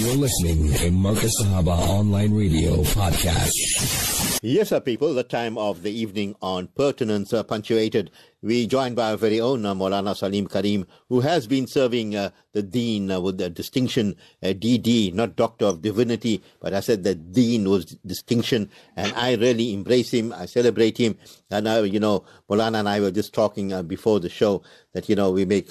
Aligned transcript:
You're 0.00 0.14
listening 0.16 0.72
to 0.72 0.90
Marcus 0.90 1.30
Sahaba 1.42 1.76
Online 1.76 2.32
Radio 2.32 2.76
Podcast. 2.84 3.50
Yes, 4.42 4.70
sir, 4.70 4.80
people, 4.80 5.12
the 5.12 5.22
time 5.22 5.58
of 5.58 5.82
the 5.82 5.92
evening 5.92 6.36
on 6.40 6.68
Pertinence 6.68 7.34
uh, 7.34 7.42
punctuated. 7.42 8.10
We 8.42 8.66
joined 8.66 8.96
by 8.96 9.10
our 9.10 9.18
very 9.18 9.38
own 9.38 9.66
uh, 9.66 9.74
Maulana 9.74 10.16
Salim 10.16 10.46
Karim, 10.46 10.86
who 11.10 11.20
has 11.20 11.46
been 11.46 11.66
serving 11.66 12.16
uh, 12.16 12.30
the 12.54 12.62
Deen 12.62 13.10
uh, 13.10 13.20
with 13.20 13.36
the 13.36 13.50
distinction 13.50 14.16
DD, 14.42 15.12
uh, 15.12 15.14
not 15.14 15.36
Doctor 15.36 15.66
of 15.66 15.82
Divinity, 15.82 16.42
but 16.58 16.72
I 16.72 16.80
said 16.80 17.04
that 17.04 17.32
Deen 17.32 17.68
was 17.68 17.84
distinction, 18.06 18.70
and 18.96 19.12
I 19.14 19.34
really 19.34 19.74
embrace 19.74 20.10
him, 20.10 20.32
I 20.32 20.46
celebrate 20.46 20.96
him. 20.96 21.18
And, 21.50 21.68
uh, 21.68 21.82
you 21.82 22.00
know, 22.00 22.24
Maulana 22.48 22.78
and 22.78 22.88
I 22.88 23.00
were 23.00 23.10
just 23.10 23.34
talking 23.34 23.74
uh, 23.74 23.82
before 23.82 24.20
the 24.20 24.30
show 24.30 24.62
that, 24.94 25.10
you 25.10 25.16
know, 25.16 25.30
we 25.30 25.44
make 25.44 25.70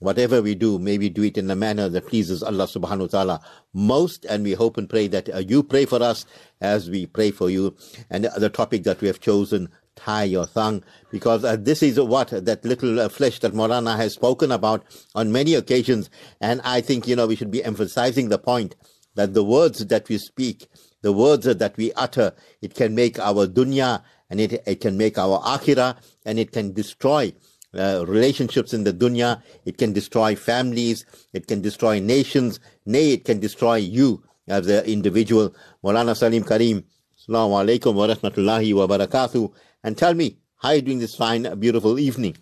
whatever 0.00 0.42
we 0.42 0.56
do, 0.56 0.80
maybe 0.80 1.08
do 1.08 1.22
it 1.22 1.38
in 1.38 1.48
a 1.50 1.56
manner 1.56 1.88
that 1.88 2.08
pleases 2.08 2.42
Allah 2.42 2.64
subhanahu 2.66 3.00
wa 3.00 3.06
ta'ala 3.06 3.40
most, 3.72 4.24
and 4.24 4.42
we 4.42 4.54
hope 4.54 4.76
and 4.76 4.90
pray 4.90 5.06
that 5.06 5.48
you 5.48 5.62
pray 5.62 5.84
for 5.84 6.02
us 6.02 6.26
as 6.60 6.90
we 6.90 7.06
pray 7.06 7.30
for 7.30 7.48
you. 7.48 7.76
And 8.10 8.24
the 8.24 8.50
topic 8.50 8.82
that 8.84 9.00
we 9.00 9.06
have 9.06 9.20
chosen 9.20 9.68
tie 9.98 10.24
your 10.24 10.46
tongue 10.46 10.82
because 11.10 11.44
uh, 11.44 11.56
this 11.56 11.82
is 11.82 11.98
what 12.00 12.28
that 12.28 12.64
little 12.64 13.00
uh, 13.00 13.08
flesh 13.08 13.40
that 13.40 13.52
Maulana 13.52 13.96
has 13.96 14.14
spoken 14.14 14.52
about 14.52 14.84
on 15.14 15.32
many 15.32 15.54
occasions. 15.54 16.08
And 16.40 16.60
I 16.62 16.80
think, 16.80 17.08
you 17.08 17.16
know, 17.16 17.26
we 17.26 17.36
should 17.36 17.50
be 17.50 17.64
emphasizing 17.64 18.28
the 18.28 18.38
point 18.38 18.76
that 19.16 19.34
the 19.34 19.44
words 19.44 19.84
that 19.86 20.08
we 20.08 20.18
speak, 20.18 20.68
the 21.02 21.12
words 21.12 21.44
that 21.44 21.76
we 21.76 21.92
utter, 21.94 22.32
it 22.62 22.74
can 22.74 22.94
make 22.94 23.18
our 23.18 23.46
dunya 23.46 24.02
and 24.30 24.40
it, 24.40 24.62
it 24.66 24.80
can 24.80 24.96
make 24.96 25.18
our 25.18 25.40
akhirah 25.40 25.96
and 26.24 26.38
it 26.38 26.52
can 26.52 26.72
destroy 26.72 27.32
uh, 27.74 28.04
relationships 28.06 28.72
in 28.72 28.84
the 28.84 28.92
dunya. 28.92 29.42
It 29.64 29.76
can 29.78 29.92
destroy 29.92 30.36
families. 30.36 31.04
It 31.32 31.46
can 31.46 31.60
destroy 31.60 32.00
nations. 32.00 32.60
Nay, 32.86 33.12
it 33.12 33.24
can 33.24 33.40
destroy 33.40 33.76
you 33.76 34.22
as 34.46 34.66
an 34.68 34.84
individual. 34.84 35.54
Maulana 35.84 36.16
Salim 36.16 36.44
Karim, 36.44 36.84
Assalamu 37.28 37.60
alaikum 37.62 37.94
wa 37.94 38.06
rahmatullahi 38.06 38.74
wa 38.74 38.86
barakatuh 38.86 39.52
and 39.84 39.96
tell 39.96 40.14
me 40.14 40.36
how 40.56 40.70
you're 40.70 40.82
doing 40.82 40.98
this 40.98 41.14
fine, 41.14 41.42
beautiful 41.58 41.98
evening? 41.98 42.36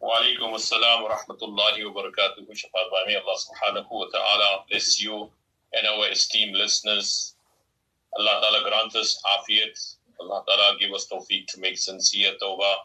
Wa 0.00 0.16
alaikum 0.20 0.54
assalam 0.54 1.02
wa 1.02 1.16
rahmatullahi 1.16 1.84
wa 1.92 2.02
barakatuh. 2.02 2.46
May 3.06 3.16
Allah 3.16 3.36
subhanahu 3.36 3.90
wa 3.90 4.06
ta'ala 4.12 4.64
bless 4.70 5.02
you 5.02 5.30
and 5.72 5.86
our 5.86 6.08
esteemed 6.08 6.56
listeners. 6.56 7.34
Allah 8.16 8.40
ta'ala 8.40 8.68
grant 8.68 8.96
us 8.96 9.20
afiyat. 9.26 9.96
Allah 10.20 10.42
ta'ala 10.46 10.78
give 10.78 10.92
us 10.92 11.06
tawfiq 11.10 11.46
to 11.48 11.60
make 11.60 11.76
sincere 11.78 12.32
tawbah. 12.42 12.76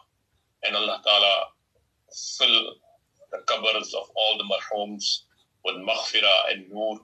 And 0.66 0.76
Allah 0.76 1.00
ta'ala 1.04 1.46
fill 2.38 2.74
the 3.32 3.38
cupboards 3.46 3.94
of 3.94 4.10
all 4.14 4.38
the 4.38 4.44
marhums 4.44 5.22
with 5.64 5.76
maghfirah 5.76 6.52
and 6.52 6.70
nur. 6.70 7.00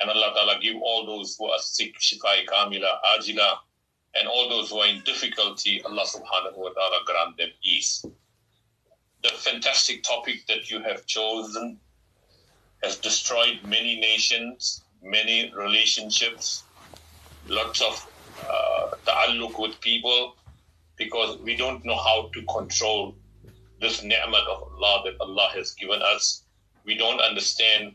And 0.00 0.10
Allah 0.10 0.32
ta'ala 0.34 0.60
give 0.60 0.76
all 0.76 1.06
those 1.06 1.36
who 1.38 1.46
are 1.46 1.58
sick, 1.58 1.94
shifai 1.98 2.46
kamila, 2.46 2.98
ajila, 3.16 3.58
and 4.14 4.28
all 4.28 4.48
those 4.48 4.70
who 4.70 4.78
are 4.78 4.88
in 4.88 5.02
difficulty, 5.04 5.82
Allah 5.84 6.04
subhanahu 6.04 6.56
wa 6.56 6.70
ta'ala 6.70 7.04
grant 7.06 7.36
them 7.38 7.48
ease. 7.62 8.04
The 9.22 9.30
fantastic 9.30 10.02
topic 10.02 10.46
that 10.48 10.70
you 10.70 10.80
have 10.82 11.06
chosen 11.06 11.78
has 12.82 12.96
destroyed 12.96 13.60
many 13.64 14.00
nations, 14.00 14.82
many 15.02 15.52
relationships, 15.56 16.64
lots 17.46 17.80
of 17.80 18.06
uh, 18.42 18.90
ta'alluq 19.06 19.58
with 19.58 19.80
people, 19.80 20.36
because 20.96 21.38
we 21.38 21.56
don't 21.56 21.84
know 21.84 21.96
how 21.96 22.30
to 22.34 22.42
control 22.42 23.14
this 23.80 24.02
ni'mat 24.02 24.46
of 24.48 24.62
Allah 24.62 25.02
that 25.04 25.14
Allah 25.20 25.48
has 25.54 25.72
given 25.72 26.00
us. 26.02 26.44
We 26.84 26.96
don't 26.96 27.20
understand 27.20 27.94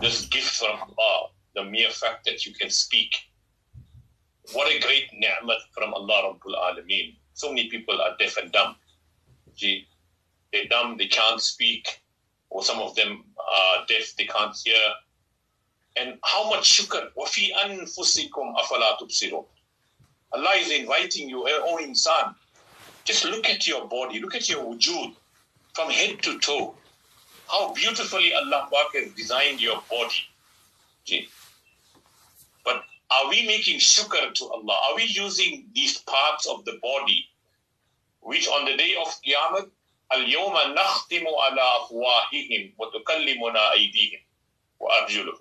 this 0.00 0.26
gift 0.26 0.56
from 0.56 0.80
Allah, 0.80 1.28
the 1.54 1.64
mere 1.64 1.90
fact 1.90 2.24
that 2.24 2.44
you 2.46 2.52
can 2.54 2.70
speak 2.70 3.14
what 4.53 4.73
a 4.73 4.79
great 4.79 5.11
ni'mat 5.13 5.59
from 5.71 5.93
Allah 5.93 6.33
Rabbul 6.33 6.55
Alameen. 6.55 7.15
So 7.33 7.49
many 7.49 7.69
people 7.69 8.01
are 8.01 8.15
deaf 8.17 8.37
and 8.37 8.51
dumb. 8.51 8.75
Gee, 9.55 9.87
they're 10.51 10.67
dumb, 10.67 10.97
they 10.97 11.07
can't 11.07 11.41
speak, 11.41 12.01
or 12.49 12.63
some 12.63 12.79
of 12.79 12.95
them 12.95 13.23
are 13.37 13.85
deaf, 13.87 14.15
they 14.17 14.25
can't 14.25 14.55
hear. 14.63 14.81
And 15.97 16.17
how 16.23 16.49
much 16.49 16.79
shukr? 16.79 17.09
وَفِي 17.17 17.53
أَنفُسِكُمْ 17.53 18.55
أَفَلَا 18.57 18.99
تُبْصِرُونَ 18.99 19.45
Allah 20.33 20.51
is 20.55 20.71
inviting 20.71 21.29
you, 21.29 21.43
oh 21.45 21.79
insan, 21.81 22.35
just 23.03 23.25
look 23.25 23.47
at 23.49 23.67
your 23.67 23.87
body, 23.87 24.19
look 24.19 24.35
at 24.35 24.47
your 24.47 24.63
wujud, 24.63 25.13
from 25.73 25.89
head 25.89 26.21
to 26.23 26.39
toe. 26.39 26.73
How 27.49 27.73
beautifully 27.73 28.33
Allah 28.33 28.69
has 28.93 29.11
designed 29.11 29.61
your 29.61 29.81
body. 29.89 30.23
Gee. 31.03 31.27
But 33.05 33.15
are 33.15 33.29
we 33.29 33.45
making 33.45 33.79
shukr 33.79 34.33
to 34.33 34.45
Allah? 34.45 34.77
Are 34.89 34.95
we 34.95 35.03
using 35.03 35.67
these 35.73 35.97
parts 35.99 36.47
of 36.47 36.65
the 36.65 36.79
body, 36.81 37.25
which 38.21 38.47
on 38.47 38.65
the 38.65 38.77
day 38.77 38.95
of 38.99 39.07
Qiyamah, 39.21 39.69
اليوم 40.13 40.75
نختم 40.75 41.27
على 41.27 41.61
أفواههم 41.61 42.73
وتكلمنا 42.77 43.71
أيديهم 43.71 44.25
وأرجلهم. 44.79 45.39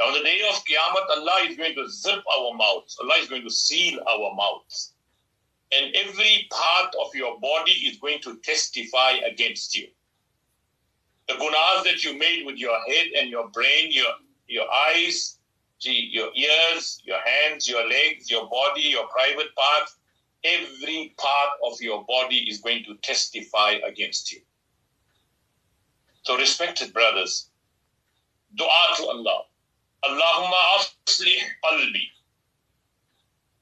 On 0.00 0.12
the 0.12 0.22
day 0.22 0.40
of 0.48 0.64
Qiyamah, 0.64 1.08
Allah 1.10 1.46
is 1.48 1.56
going 1.56 1.74
to 1.74 1.88
zip 1.88 2.22
our 2.36 2.54
mouths. 2.54 2.98
Allah 3.00 3.14
is 3.20 3.28
going 3.28 3.42
to 3.42 3.50
seal 3.50 4.00
our 4.08 4.34
mouths. 4.34 4.94
And 5.72 5.94
every 5.94 6.48
part 6.50 6.94
of 7.00 7.14
your 7.14 7.38
body 7.40 7.72
is 7.72 7.98
going 7.98 8.20
to 8.22 8.36
testify 8.38 9.12
against 9.24 9.76
you. 9.76 9.88
The 11.28 11.34
gunas 11.34 11.84
that 11.84 12.04
you 12.04 12.18
made 12.18 12.46
with 12.46 12.56
your 12.56 12.78
head 12.88 13.08
and 13.18 13.28
your 13.28 13.48
brain, 13.50 13.90
your, 13.90 14.14
your 14.46 14.66
eyes, 14.72 15.38
See, 15.83 16.07
your 16.13 16.29
ears, 16.33 17.01
your 17.03 17.19
hands, 17.19 17.67
your 17.67 17.85
legs, 17.85 18.31
your 18.31 18.47
body, 18.47 18.83
your 18.83 19.05
private 19.07 19.53
parts, 19.53 19.97
every 20.45 21.13
part 21.17 21.49
of 21.61 21.73
your 21.81 22.05
body 22.05 22.37
is 22.49 22.61
going 22.61 22.85
to 22.85 22.95
testify 23.03 23.71
against 23.85 24.31
you. 24.31 24.39
So, 26.21 26.37
respected 26.37 26.93
brothers, 26.93 27.49
dua 28.55 28.95
to 28.95 29.07
Allah. 29.07 29.41
Allahumma 30.05 30.59
aslih 30.77 31.41
qalbi. 31.65 32.05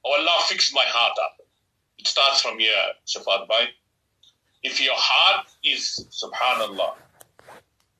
Oh 0.05 0.13
Allah, 0.19 0.43
fix 0.47 0.71
my 0.75 0.85
heart 0.85 1.17
up. 1.25 1.37
It 1.97 2.05
starts 2.05 2.43
from 2.43 2.59
here, 2.59 2.85
Shafat 3.07 3.47
Bhai. 3.47 3.65
If 4.61 4.79
your 4.79 4.93
heart 4.95 5.47
is, 5.63 6.05
subhanallah, 6.11 6.93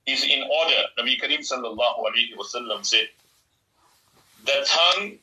is 0.06 0.24
in 0.26 0.44
order, 0.44 0.84
Nabi 1.00 1.20
Karim 1.20 1.42
sallallahu 1.42 2.06
alayhi 2.06 2.38
wa 2.38 2.44
sallam 2.46 2.86
said, 2.86 3.08
the 4.45 4.67
tongue 4.67 5.19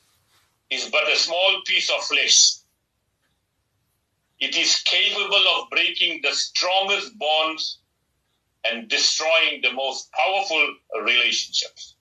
is 0.70 0.90
but 0.90 1.10
a 1.10 1.16
small 1.16 1.62
piece 1.66 1.90
of 1.90 2.04
flesh. 2.04 2.56
It 4.40 4.56
is 4.58 4.82
capable 4.84 5.46
of 5.56 5.70
breaking 5.70 6.22
the 6.24 6.34
strongest 6.34 7.18
bonds 7.18 7.80
and 8.66 8.90
destroying 8.90 9.62
the 9.62 9.72
most 9.74 10.12
powerful 10.12 10.76
relationships. 11.04 11.96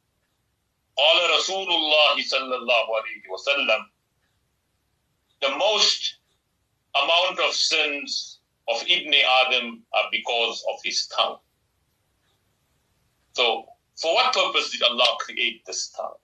قال 0.98 1.30
رسول 1.30 1.68
الله 1.68 2.22
صلى 2.28 2.56
الله 2.56 2.86
عليه 2.96 3.28
وسلم 3.30 3.86
the 5.40 5.56
most 5.56 6.18
amount 6.94 7.40
of 7.40 7.52
sins 7.52 8.38
of 8.68 8.82
Ibn 8.86 9.14
Adam 9.44 9.82
are 9.92 10.04
because 10.12 10.64
of 10.70 10.78
his 10.84 11.06
tongue. 11.08 11.38
So, 13.32 13.66
for 14.00 14.14
what 14.14 14.32
purpose 14.32 14.70
did 14.70 14.82
Allah 14.82 15.16
create 15.20 15.64
this 15.66 15.88
tongue? 15.90 16.14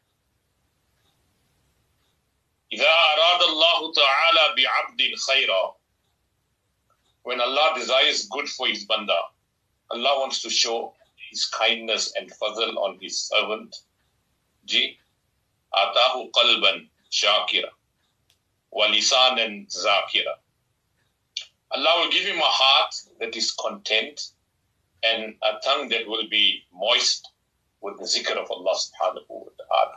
إذا 2.72 2.88
أراد 2.88 3.42
الله 3.42 3.92
تعالى 3.92 4.54
بعبد 4.56 5.14
خيرا 5.26 5.78
when 7.28 7.42
Allah 7.42 7.74
desires 7.76 8.26
good 8.30 8.48
for 8.48 8.66
his 8.68 8.86
banda, 8.86 9.12
Allah 9.90 10.18
wants 10.20 10.40
to 10.40 10.48
show 10.48 10.94
his 11.30 11.44
kindness 11.46 12.14
and 12.16 12.30
fadl 12.40 12.74
on 12.78 12.98
his 13.02 13.20
servant. 13.28 13.76
Ji, 14.64 14.98
atahu 15.74 16.30
qalban 16.30 16.88
shakira 17.12 17.68
wa 18.70 18.86
lisanan 18.86 19.66
zakira. 19.68 20.34
Allah 21.70 21.92
will 22.00 22.10
give 22.10 22.24
him 22.24 22.38
a 22.38 22.50
heart 22.60 22.94
that 23.20 23.36
is 23.36 23.52
content 23.52 24.32
and 25.02 25.34
a 25.42 25.60
tongue 25.62 25.90
that 25.90 26.08
will 26.08 26.26
be 26.30 26.62
moist 26.72 27.28
with 27.82 27.98
the 27.98 28.04
zikr 28.04 28.36
of 28.38 28.50
Allah 28.50 28.74
subhanahu 28.74 29.28
wa 29.28 29.52
ta'ala. 29.58 29.96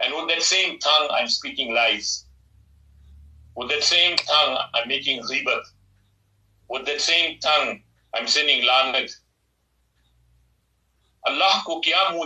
And 0.00 0.14
with 0.14 0.28
that 0.28 0.42
same 0.42 0.78
tongue 0.78 1.08
I'm 1.12 1.28
speaking 1.28 1.74
lies. 1.74 2.24
With 3.54 3.68
that 3.68 3.82
same 3.82 4.16
tongue 4.16 4.58
I'm 4.74 4.88
making 4.88 5.22
ghibat. 5.22 5.62
With 6.68 6.86
that 6.86 7.00
same 7.00 7.38
tongue 7.38 7.82
I'm 8.14 8.26
sending 8.26 8.62
lanat. 8.62 9.10
Allah 11.26 11.62
ko 11.66 11.80
kya? 11.80 12.16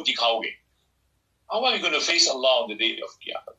How 1.50 1.64
are 1.64 1.74
you 1.74 1.80
going 1.80 1.92
to 1.92 2.00
face 2.00 2.28
Allah 2.28 2.62
on 2.62 2.68
the 2.68 2.76
day 2.76 3.00
of 3.02 3.10
Qiyamah? 3.20 3.54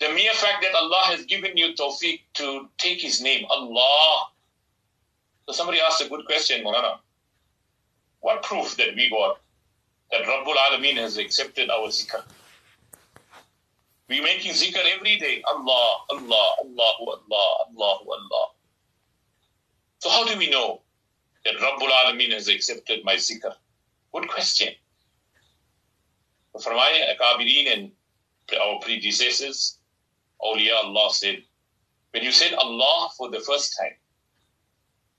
The 0.00 0.08
mere 0.10 0.32
fact 0.32 0.62
that 0.62 0.74
Allah 0.74 1.00
has 1.06 1.24
given 1.24 1.56
you 1.56 1.74
tawfiq 1.74 2.20
to 2.34 2.68
take 2.78 3.00
His 3.00 3.20
name, 3.20 3.46
Allah. 3.50 4.28
So 5.46 5.52
somebody 5.54 5.80
asked 5.80 6.00
a 6.02 6.08
good 6.08 6.24
question, 6.26 6.64
Maulana. 6.64 6.98
What 8.20 8.42
proof 8.42 8.76
that 8.76 8.94
we 8.96 9.08
got 9.10 9.38
that 10.10 10.22
Rabbul 10.22 10.54
Alameen 10.56 10.96
has 10.96 11.18
accepted 11.18 11.70
our 11.70 11.88
zikr? 11.88 12.22
We're 14.08 14.22
making 14.22 14.52
zikr 14.52 14.80
every 14.96 15.18
day. 15.18 15.42
Allah, 15.46 15.98
Allah, 16.10 16.54
Allahu 16.64 17.04
Allah, 17.10 17.66
Allahu 17.68 18.10
Allah. 18.10 18.48
So 19.98 20.08
how 20.10 20.24
do 20.26 20.38
we 20.38 20.48
know 20.48 20.80
that 21.44 21.56
Rabbul 21.56 21.90
Alameen 21.90 22.32
has 22.32 22.48
accepted 22.48 23.04
my 23.04 23.16
zikr? 23.16 23.54
Good 24.12 24.28
question. 24.28 24.74
From 26.62 26.76
my 26.76 27.14
Akabirin 27.14 27.72
and 27.72 27.92
our 28.60 28.80
predecessors, 28.80 29.78
awliya 30.42 30.84
Allah 30.84 31.12
said, 31.12 31.42
when 32.12 32.22
you 32.22 32.32
said 32.32 32.54
Allah 32.54 33.10
for 33.16 33.30
the 33.30 33.40
first 33.40 33.76
time, 33.78 33.92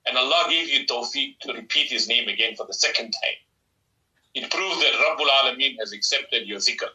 and 0.06 0.18
Allah 0.18 0.47
gave 0.50 0.68
you 0.68 0.86
tawfiq 0.88 1.39
to 1.41 1.53
repeat 1.53 1.91
His 1.91 2.07
name 2.07 2.27
again 2.27 2.56
for 2.56 2.65
the 2.65 2.74
second 2.74 3.12
time, 3.12 3.38
it 4.35 4.49
proves 4.51 4.79
that 4.79 4.93
Rabbul 4.93 5.27
Alameen 5.27 5.75
has 5.79 5.91
accepted 5.91 6.47
your 6.47 6.59
zikr. 6.59 6.89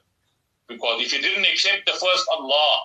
Because 0.69 1.03
if 1.03 1.13
you 1.13 1.21
didn't 1.21 1.45
accept 1.45 1.87
the 1.87 1.93
first 1.93 2.27
Allah, 2.31 2.83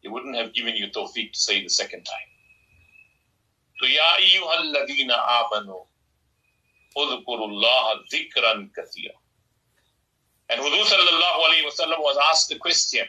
He 0.00 0.08
wouldn't 0.08 0.36
have 0.36 0.54
given 0.54 0.76
you 0.76 0.88
tawfiq 0.88 1.32
to 1.32 1.38
say 1.38 1.62
the 1.62 1.68
second 1.68 2.04
time. 2.04 2.28
So, 3.80 3.86
Ya 3.86 4.16
ayyuhalladina 4.16 5.16
amanu, 5.38 5.86
udhkurullaha 6.96 8.04
dhikran 8.12 8.70
kathira. 8.72 9.14
And 10.48 10.60
Hudu 10.60 10.82
sallallahu 10.84 11.38
alayhi 11.46 11.64
wa 11.64 12.00
was 12.00 12.18
asked 12.30 12.48
the 12.48 12.58
question, 12.58 13.06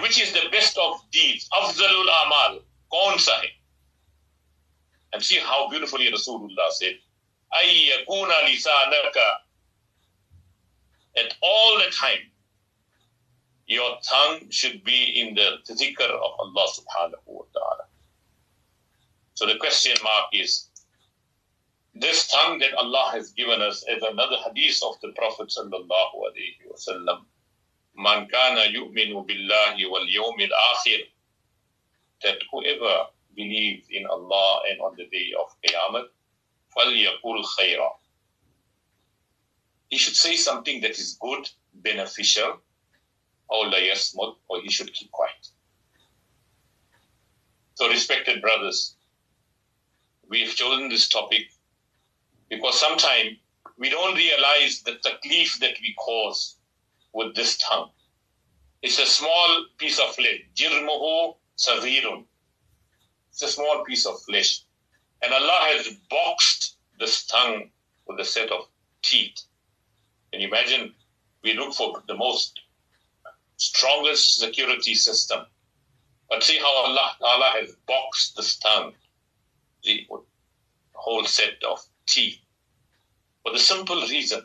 which 0.00 0.20
is 0.20 0.32
the 0.32 0.48
best 0.50 0.76
of 0.78 1.00
deeds, 1.10 1.48
afzalul 1.52 2.08
amal, 2.26 2.60
kaun 2.90 3.18
sa? 3.18 3.40
And 5.12 5.22
see 5.24 5.38
how 5.38 5.68
beautifully 5.68 6.10
Rasulullah 6.10 6.70
said, 6.70 6.98
ay 7.52 7.90
yakuna 7.92 8.34
lisanaka, 8.46 9.28
at 11.16 11.34
all 11.42 11.78
the 11.78 11.90
time, 11.90 12.30
your 13.66 13.98
tongue 14.08 14.50
should 14.50 14.84
be 14.84 15.20
in 15.20 15.34
the 15.34 15.58
dhikr 15.68 16.02
of 16.08 16.32
Allah 16.38 16.66
subhanahu 16.70 17.26
wa 17.26 17.44
ta'ala. 17.52 17.84
So 19.34 19.46
the 19.46 19.56
question 19.56 19.96
mark 20.02 20.26
is, 20.32 20.68
this 21.94 22.28
tongue 22.28 22.58
that 22.58 22.74
Allah 22.74 23.10
has 23.12 23.30
given 23.32 23.62
us 23.62 23.82
is 23.88 24.02
another 24.02 24.36
hadith 24.44 24.80
of 24.84 25.00
the 25.00 25.12
Prophet 25.16 25.48
sallallahu 25.48 26.14
alayhi 26.28 26.68
wa 26.68 26.76
sallam, 26.76 27.24
Man 27.96 28.28
kana 28.28 28.68
yu'minu 28.70 29.26
billahi 29.26 29.90
wal 29.90 30.06
yawmil 30.06 30.52
akhir. 30.52 31.00
That 32.22 32.36
whoever 32.52 33.06
believes 33.34 33.86
in 33.90 34.06
Allah 34.06 34.60
and 34.70 34.80
on 34.80 34.94
the 34.96 35.06
day 35.06 35.32
of 35.40 35.48
Qiyamah, 35.64 36.04
فَلْيَقُلْ 36.76 37.44
خَيْرًا 37.58 37.90
He 39.88 39.98
should 39.98 40.16
say 40.16 40.36
something 40.36 40.80
that 40.82 40.98
is 40.98 41.16
good, 41.20 41.48
beneficial, 41.74 42.60
or 43.48 43.66
la 43.66 43.78
yasmud, 43.78 44.36
or 44.48 44.60
he 44.62 44.70
should 44.70 44.92
keep 44.92 45.10
quiet. 45.10 45.48
So 47.74 47.88
respected 47.88 48.42
brothers, 48.42 48.96
we 50.28 50.40
have 50.40 50.54
chosen 50.54 50.88
this 50.88 51.08
topic 51.08 51.42
because 52.48 52.78
sometimes 52.78 53.36
we 53.78 53.90
don't 53.90 54.14
realize 54.16 54.82
the 54.82 54.92
taklif 55.04 55.58
that 55.60 55.76
we 55.80 55.94
cause 55.98 56.56
with 57.12 57.34
this 57.34 57.58
tongue. 57.58 57.90
It's 58.82 58.98
a 58.98 59.06
small 59.06 59.66
piece 59.78 59.98
of 59.98 60.14
flesh. 60.14 60.40
Jirmuhu 60.54 61.36
saghirun. 61.58 62.24
It's 63.30 63.42
a 63.42 63.48
small 63.48 63.84
piece 63.84 64.06
of 64.06 64.20
flesh. 64.22 64.62
And 65.22 65.32
Allah 65.32 65.58
has 65.74 65.88
boxed 66.10 66.76
this 66.98 67.26
tongue 67.26 67.70
with 68.06 68.20
a 68.20 68.24
set 68.24 68.50
of 68.50 68.68
teeth. 69.02 69.42
You 70.32 70.46
imagine? 70.48 70.94
We 71.42 71.54
look 71.54 71.74
for 71.74 72.02
the 72.06 72.14
most 72.16 72.60
strongest 73.56 74.38
security 74.38 74.94
system. 74.94 75.46
But 76.28 76.42
see 76.42 76.58
how 76.58 76.74
Allah, 76.84 77.16
Allah 77.22 77.52
has 77.60 77.72
boxed 77.86 78.36
this 78.36 78.56
tongue. 78.56 78.92
The 79.84 80.06
whole 80.92 81.24
set 81.24 81.62
of 81.66 81.80
teeth. 82.06 82.38
For 83.42 83.52
the 83.52 83.58
simple 83.58 84.00
reason 84.02 84.44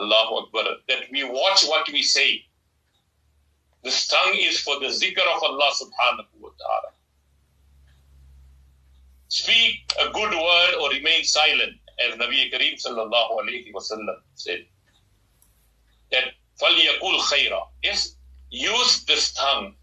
Allahu 0.00 0.46
Akbar, 0.46 0.64
that 0.88 1.10
we 1.12 1.24
watch 1.24 1.64
what 1.66 1.86
we 1.92 2.02
say. 2.02 2.44
This 3.82 4.06
tongue 4.08 4.34
is 4.34 4.60
for 4.60 4.78
the 4.80 4.86
zikr 4.86 5.20
of 5.20 5.42
Allah 5.42 5.70
subhanahu 5.72 6.40
wa 6.40 6.50
ta'ala. 6.58 6.90
Speak 9.30 9.92
a 10.00 10.10
good 10.10 10.32
word 10.32 10.74
or 10.80 10.90
remain 10.90 11.22
silent, 11.22 11.74
as 12.04 12.16
Nabi 12.16 12.52
Kareem 12.52 12.74
sallallahu 12.84 13.38
alayhi 13.40 13.72
wasallam 13.72 14.16
said. 14.34 14.66
That 16.10 16.24
فَلْيَقُلْ 16.60 17.20
خَيْرًا 17.20 17.62
Yes, 17.84 18.16
use 18.50 19.04
this 19.04 19.32
tongue 19.32 19.76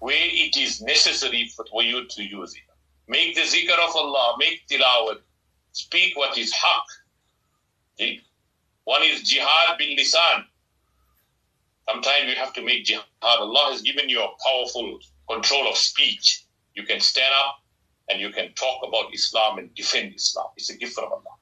where 0.00 0.14
it 0.14 0.58
is 0.58 0.82
necessary 0.82 1.50
for 1.56 1.82
you 1.82 2.06
to 2.06 2.22
use 2.22 2.54
it. 2.54 2.62
Make 3.08 3.34
the 3.34 3.40
zikr 3.40 3.78
of 3.78 3.96
Allah, 3.96 4.36
make 4.38 4.66
tilawat, 4.68 5.20
speak 5.72 6.14
what 6.18 6.36
is 6.36 6.52
haq. 6.52 6.84
One 8.84 9.02
is 9.04 9.22
jihad 9.22 9.78
bil 9.78 9.96
lisan. 9.96 10.44
Sometimes 11.88 12.28
you 12.28 12.36
have 12.36 12.52
to 12.52 12.62
make 12.62 12.84
jihad. 12.84 13.04
Allah 13.22 13.72
has 13.72 13.80
given 13.80 14.10
you 14.10 14.22
a 14.22 14.28
powerful 14.46 14.98
control 15.30 15.66
of 15.66 15.78
speech. 15.78 16.44
You 16.74 16.84
can 16.84 17.00
stand 17.00 17.32
up 17.46 17.59
and 18.10 18.20
you 18.20 18.30
can 18.30 18.52
talk 18.54 18.80
about 18.86 19.14
Islam 19.14 19.58
and 19.58 19.74
defend 19.74 20.14
Islam. 20.14 20.48
It's 20.56 20.70
a 20.70 20.76
gift 20.76 20.94
from 20.94 21.12
Allah. 21.12 21.36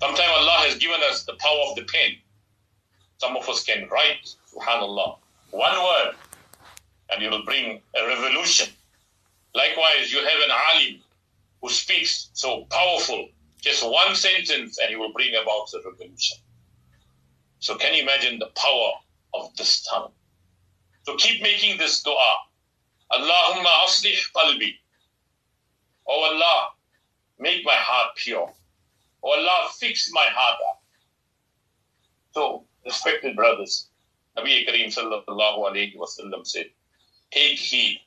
Sometimes 0.00 0.32
Allah 0.36 0.56
has 0.68 0.76
given 0.78 1.00
us 1.10 1.24
the 1.24 1.34
power 1.34 1.60
of 1.68 1.76
the 1.76 1.84
pen. 1.84 2.12
Some 3.18 3.36
of 3.36 3.48
us 3.48 3.64
can 3.64 3.88
write, 3.88 4.28
subhanAllah, 4.54 5.18
one 5.50 5.82
word, 5.82 6.14
and 7.10 7.22
it 7.22 7.30
will 7.30 7.44
bring 7.44 7.80
a 7.98 8.06
revolution. 8.06 8.68
Likewise, 9.54 10.12
you 10.12 10.18
have 10.18 10.40
an 10.44 10.50
alim 10.50 11.00
who 11.62 11.70
speaks 11.70 12.30
so 12.34 12.66
powerful 12.70 13.28
just 13.66 13.84
one 13.84 14.14
sentence 14.14 14.78
and 14.78 14.90
he 14.90 14.96
will 14.96 15.12
bring 15.12 15.34
about 15.34 15.68
the 15.72 15.82
revolution. 15.84 16.38
So 17.58 17.74
can 17.74 17.94
you 17.94 18.02
imagine 18.02 18.38
the 18.38 18.50
power 18.54 18.92
of 19.34 19.56
this 19.56 19.82
tongue? 19.82 20.12
So 21.02 21.16
keep 21.16 21.42
making 21.42 21.78
this 21.78 22.02
dua. 22.02 22.36
Allahumma 23.12 23.70
aslih 23.86 24.18
qalbi. 24.34 24.74
Oh 26.06 26.22
Allah, 26.22 26.70
make 27.38 27.64
my 27.64 27.74
heart 27.74 28.16
pure. 28.16 28.52
Oh 29.22 29.30
Allah, 29.30 29.68
fix 29.78 30.10
my 30.12 30.26
heart 30.30 30.58
up. 30.70 30.82
So, 32.32 32.64
respected 32.84 33.34
brothers, 33.34 33.88
Nabi 34.36 34.66
Kareem 34.68 34.92
sallallahu 34.92 35.58
alayhi 35.64 35.96
wa 35.96 36.06
sallam 36.06 36.46
said, 36.46 36.66
take 37.30 37.58
heed. 37.58 38.00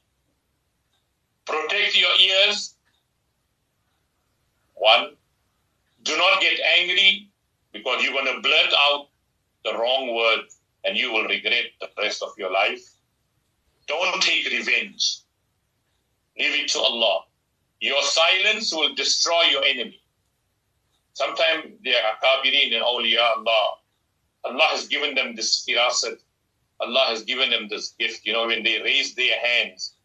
Protect 1.45 1.97
your 1.97 2.15
ears. 2.19 2.75
One, 4.75 5.15
do 6.03 6.15
not 6.17 6.39
get 6.41 6.59
angry 6.79 7.29
because 7.73 8.03
you're 8.03 8.13
going 8.13 8.33
to 8.33 8.41
blurt 8.41 8.73
out 8.85 9.07
the 9.65 9.73
wrong 9.77 10.15
word 10.15 10.45
and 10.85 10.95
you 10.97 11.11
will 11.11 11.25
regret 11.25 11.65
the 11.81 11.89
rest 11.97 12.23
of 12.23 12.29
your 12.37 12.51
life. 12.51 12.98
Don't 13.89 14.21
take 14.21 14.45
revenge. 14.51 15.21
Leave 16.37 16.63
it 16.63 16.69
to 16.69 16.79
Allah. 16.79 17.23
Your 17.81 18.01
silence 18.03 18.71
will 18.71 18.93
destroy 18.93 19.41
your 19.51 19.65
enemy. 19.65 19.99
Sometimes 21.13 21.73
they 21.83 21.95
are 21.95 22.15
kabirin 22.23 22.73
and 22.75 22.83
awliya 22.83 23.37
Allah. 23.37 23.77
Allah 24.45 24.67
has 24.69 24.87
given 24.87 25.15
them 25.15 25.35
this 25.35 25.65
firasat. 25.65 26.19
Allah 26.79 27.05
has 27.07 27.23
given 27.23 27.49
them 27.49 27.67
this 27.67 27.95
gift. 27.99 28.25
You 28.25 28.33
know, 28.33 28.47
when 28.47 28.63
they 28.63 28.79
raise 28.81 29.15
their 29.15 29.37
hands 29.39 29.95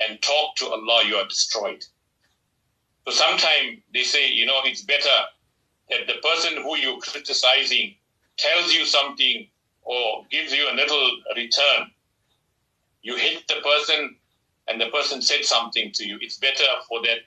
and 0.00 0.22
talk 0.22 0.54
to 0.56 0.66
Allah, 0.68 1.02
you 1.06 1.16
are 1.16 1.26
destroyed. 1.26 1.84
So 3.06 3.12
sometimes 3.12 3.80
they 3.92 4.04
say, 4.04 4.30
you 4.30 4.46
know, 4.46 4.60
it's 4.64 4.82
better 4.82 5.18
that 5.90 6.06
the 6.06 6.20
person 6.22 6.62
who 6.62 6.76
you're 6.76 6.98
criticizing 7.00 7.96
tells 8.38 8.72
you 8.72 8.86
something 8.86 9.48
or 9.82 10.24
gives 10.30 10.52
you 10.52 10.68
a 10.70 10.74
little 10.74 11.10
return, 11.34 11.90
you 13.06 13.14
hit 13.16 13.46
the 13.46 13.54
person 13.62 14.16
and 14.66 14.80
the 14.80 14.88
person 14.90 15.22
said 15.22 15.44
something 15.44 15.92
to 15.92 16.04
you, 16.04 16.18
it's 16.20 16.38
better 16.38 16.64
for 16.88 17.00
that 17.02 17.18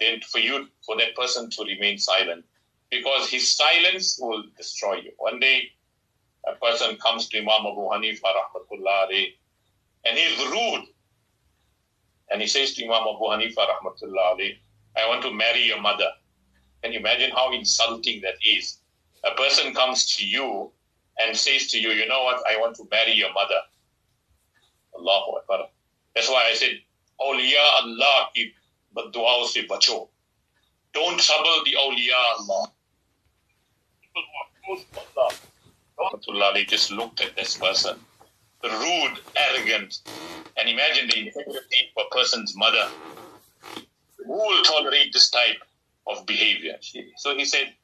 than 0.00 0.20
for 0.22 0.40
you 0.40 0.66
for 0.84 0.96
that 0.96 1.14
person 1.14 1.48
to 1.50 1.62
remain 1.64 1.96
silent. 1.96 2.44
Because 2.90 3.28
his 3.30 3.52
silence 3.52 4.18
will 4.20 4.42
destroy 4.56 4.96
you. 4.96 5.12
One 5.18 5.38
day 5.38 5.62
a 6.48 6.54
person 6.56 6.96
comes 6.96 7.28
to 7.28 7.38
Imam 7.38 7.66
Abu 7.70 7.82
Hanifa 7.92 8.28
rahmatullah 8.40 9.06
alayhi, 9.06 9.34
and 10.06 10.18
he's 10.18 10.38
rude. 10.48 10.86
And 12.32 12.40
he 12.42 12.48
says 12.48 12.74
to 12.74 12.84
Imam 12.84 13.02
Abu 13.14 13.24
Hanifa 13.32 13.62
rahmatullah 13.74 14.56
I 14.96 15.06
want 15.06 15.22
to 15.22 15.32
marry 15.32 15.62
your 15.62 15.80
mother. 15.80 16.10
Can 16.82 16.92
you 16.92 16.98
imagine 16.98 17.30
how 17.30 17.52
insulting 17.52 18.22
that 18.22 18.34
is? 18.44 18.78
A 19.24 19.36
person 19.36 19.72
comes 19.72 20.16
to 20.16 20.26
you 20.26 20.72
and 21.20 21.36
says 21.36 21.68
to 21.68 21.78
you, 21.78 21.90
you 21.90 22.08
know 22.08 22.24
what, 22.24 22.42
I 22.50 22.56
want 22.56 22.74
to 22.76 22.88
marry 22.90 23.12
your 23.12 23.32
mother. 23.32 23.60
Allahu 23.66 23.66
Akbar. 23.66 24.87
That's 24.87 24.87
why 24.87 24.87
I 24.87 24.87
said, 24.87 24.87
awliya 24.87 24.87
Allah 24.87 24.87
ki 24.87 24.87
badduaओं 28.96 29.46
se 29.46 29.66
bacho. 29.66 30.08
Don't 30.92 31.20
trouble 31.20 31.64
the 31.64 31.74
awliya 31.74 32.20
Allah. 32.38 32.72
People 34.02 34.22
who 34.22 34.34
are 34.40 34.50
close 34.64 34.84
to 34.92 35.00
Allah. 35.16 35.32
Rahmatullah 35.98 36.68
just 36.68 36.90
looked 36.90 37.20
at 37.20 37.36
this 37.36 37.56
person. 37.56 37.98
Rude, 38.62 39.18
arrogant, 39.36 39.98
and 40.56 40.68
imagine 40.68 41.08
the 41.08 41.18
integrity 41.26 41.92
of 41.96 42.06
a 42.06 42.14
person's 42.14 42.56
mother. 42.56 42.88
Who 44.26 44.32
will 44.32 44.62
tolerate 44.64 45.12
this 45.12 45.30
type 45.30 45.62
of 46.06 46.26
behavior? 46.26 46.76
So 47.16 47.36
he 47.36 47.44
said, 47.44 47.74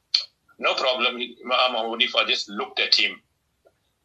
no 0.58 0.74
problem. 0.74 1.16
Imam 1.16 1.74
Hanifa 1.76 2.26
just 2.26 2.48
looked 2.48 2.80
at 2.80 2.94
him 2.94 3.20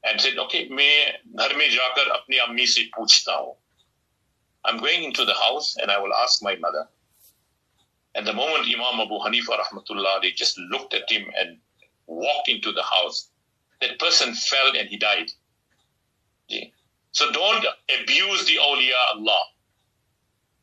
and 0.05 0.21
said, 0.21 0.39
okay, 0.39 0.69
मैं 0.69 1.19
घर 1.37 1.57
में 1.57 1.69
जाकर 1.71 2.11
अपनी 2.11 2.39
अम्मी 2.47 2.67
से 2.67 2.91
पूछता 2.97 3.35
हूँ. 3.35 3.57
I'm 4.65 4.79
going 4.79 5.05
into 5.05 5.25
the 5.25 5.35
house 5.35 5.77
and 5.77 5.91
I 5.91 5.99
will 5.99 6.15
ask 6.15 6.43
my 6.43 6.57
mother. 6.57 6.89
And 8.15 8.27
the 8.27 8.33
moment 8.33 8.69
Imam 8.69 9.01
Abu 9.01 9.19
Hanifa 9.19 9.59
rahmatullah 9.59 10.23
they 10.23 10.31
just 10.31 10.59
looked 10.71 10.95
at 10.95 11.11
him 11.11 11.25
and 11.39 11.59
walked 12.07 12.49
into 12.49 12.73
the 12.73 12.83
house, 12.83 13.31
that 13.81 13.99
person 13.99 14.35
fell 14.35 14.77
and 14.77 14.89
he 14.89 14.97
died. 14.97 15.31
So 17.13 17.31
don't 17.33 17.65
abuse 18.01 18.45
the 18.47 18.57
awliya 18.57 19.15
Allah. 19.15 19.43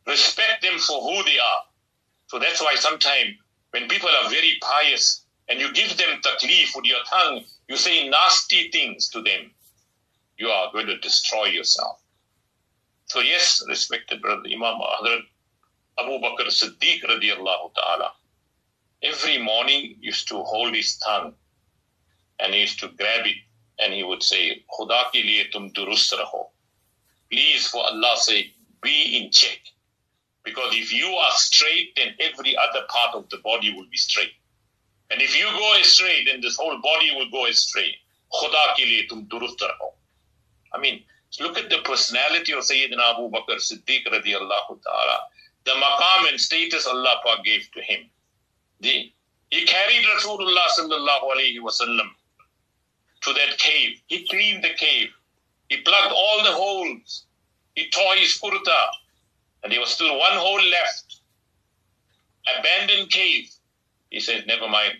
Respect 0.08 0.62
them 0.62 0.78
for 0.80 1.02
who 1.02 1.24
they 1.24 1.40
are. 1.40 1.64
So 2.28 2.40
that's 2.40 2.62
why 2.62 2.76
sometimes 2.76 3.36
when 3.72 3.88
people 3.88 4.10
are 4.10 4.30
very 4.30 4.58
pious 4.62 5.25
and 5.49 5.61
you 5.61 5.73
give 5.73 5.97
them 5.97 6.21
taklif 6.23 6.75
with 6.75 6.85
your 6.85 7.03
tongue, 7.09 7.45
you 7.69 7.77
say 7.77 8.09
nasty 8.09 8.71
things 8.71 9.09
to 9.11 9.23
them, 9.23 9.51
you 10.39 10.49
are 10.49 10.73
going 10.73 10.87
to 10.87 10.99
destroy 10.99 11.47
yourself. 11.47 12.01
So 13.07 13.21
yes, 13.21 13.63
respected 13.69 14.21
brother 14.21 14.43
Imam 14.47 14.81
Hazrat 14.81 15.23
Abu 15.99 16.19
Bakr 16.19 16.49
Siddiq 16.49 17.03
radiallahu 17.05 17.75
ta'ala, 17.75 18.13
every 19.03 19.39
morning 19.39 19.97
used 20.01 20.29
to 20.29 20.43
hold 20.43 20.75
his 20.75 20.97
tongue 20.99 21.35
and 22.39 22.53
he 22.53 22.61
used 22.61 22.81
to 22.81 22.89
grab 22.89 23.25
it 23.25 23.37
and 23.79 23.95
he 23.95 24.03
would 24.03 24.23
say, 24.23 24.65
Khuda 24.73 25.05
ke 25.11 25.25
liye 25.25 25.51
tum 25.51 25.71
durust 25.71 26.13
raho. 26.13 26.49
Please, 27.31 27.67
for 27.69 27.85
Allah's 27.85 28.27
sake, 28.27 28.55
be 28.83 29.17
in 29.17 29.31
check. 29.31 29.59
Because 30.45 30.75
if 30.75 30.93
you 30.93 31.09
are 31.09 31.33
straight, 31.33 31.97
then 31.97 32.15
every 32.21 32.57
other 32.57 32.87
part 32.89 33.15
of 33.15 33.29
the 33.31 33.39
body 33.39 33.73
will 33.73 33.87
be 33.91 33.97
straight. 33.97 34.33
And 35.11 35.23
if 35.23 35.39
you 35.39 35.45
go 35.45 35.81
astray, 35.81 36.25
then 36.25 36.41
this 36.41 36.57
whole 36.57 36.81
body 36.81 37.11
will 37.15 37.31
go 37.31 37.47
astray. 37.47 37.95
Khuda 38.33 38.75
ke 38.75 38.85
liye 38.85 39.09
tum 39.09 39.27
durust 39.27 39.61
raho. 39.61 39.93
I 40.73 40.79
mean, 40.79 41.03
look 41.41 41.59
at 41.59 41.71
the 41.71 41.79
personality 41.79 42.53
of 42.53 42.61
Sayyidina 42.61 43.15
Abu 43.15 43.31
Bakr 43.31 43.57
Siddiq 43.57 44.07
radiallahu 44.07 44.83
ta'ala. 44.83 45.19
The 45.65 45.73
maqam 45.73 46.29
and 46.29 46.41
status 46.41 46.87
Allah 46.87 47.21
gave 47.45 47.71
to 47.73 47.83
him. 47.83 48.11
The, 48.81 49.13
he 49.51 49.65
carried 49.65 50.05
Rasulullah 50.05 50.67
sallallahu 50.79 51.31
alayhi 51.35 51.61
wasallam 51.61 52.09
to 53.23 53.33
that 53.33 53.59
cave. 53.59 54.01
He 54.07 54.27
cleaned 54.29 54.65
the 54.65 54.75
cave. 54.77 55.09
He 55.69 55.79
plugged 55.79 56.13
all 56.13 56.43
the 56.45 56.53
holes. 56.53 57.25
He 57.75 57.91
tore 57.91 58.15
his 58.17 58.39
kurta. 58.39 58.87
And 59.63 59.73
there 59.73 59.81
was 59.81 59.91
still 59.91 60.17
one 60.19 60.33
hole 60.33 60.63
left. 60.63 61.21
Abandoned 62.59 63.11
cave. 63.11 63.51
He 64.11 64.21
said, 64.21 64.47
Never 64.47 64.69
mind. 64.69 64.95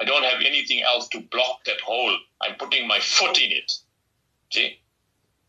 I 0.00 0.04
don't 0.04 0.22
have 0.22 0.40
anything 0.40 0.82
else 0.82 1.08
to 1.08 1.20
block 1.20 1.64
that 1.64 1.80
hole. 1.80 2.16
I'm 2.40 2.54
putting 2.54 2.86
my 2.86 3.00
foot 3.00 3.40
in 3.40 3.50
it. 3.50 3.72
See? 4.50 4.78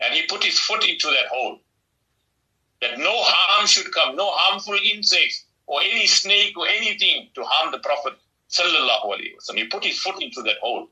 And 0.01 0.13
he 0.13 0.23
put 0.23 0.43
his 0.43 0.57
foot 0.59 0.87
into 0.87 1.07
that 1.07 1.27
hole. 1.31 1.59
That 2.81 2.97
no 2.97 3.13
harm 3.13 3.67
should 3.67 3.93
come, 3.93 4.15
no 4.15 4.31
harmful 4.31 4.77
insects 4.91 5.45
or 5.67 5.81
any 5.81 6.07
snake 6.07 6.57
or 6.57 6.67
anything 6.67 7.29
to 7.35 7.43
harm 7.43 7.71
the 7.71 7.79
Prophet. 7.79 8.13
Wasallam. 8.51 9.57
He 9.57 9.65
put 9.65 9.83
his 9.83 9.99
foot 9.99 10.21
into 10.21 10.41
that 10.43 10.57
hole. 10.61 10.89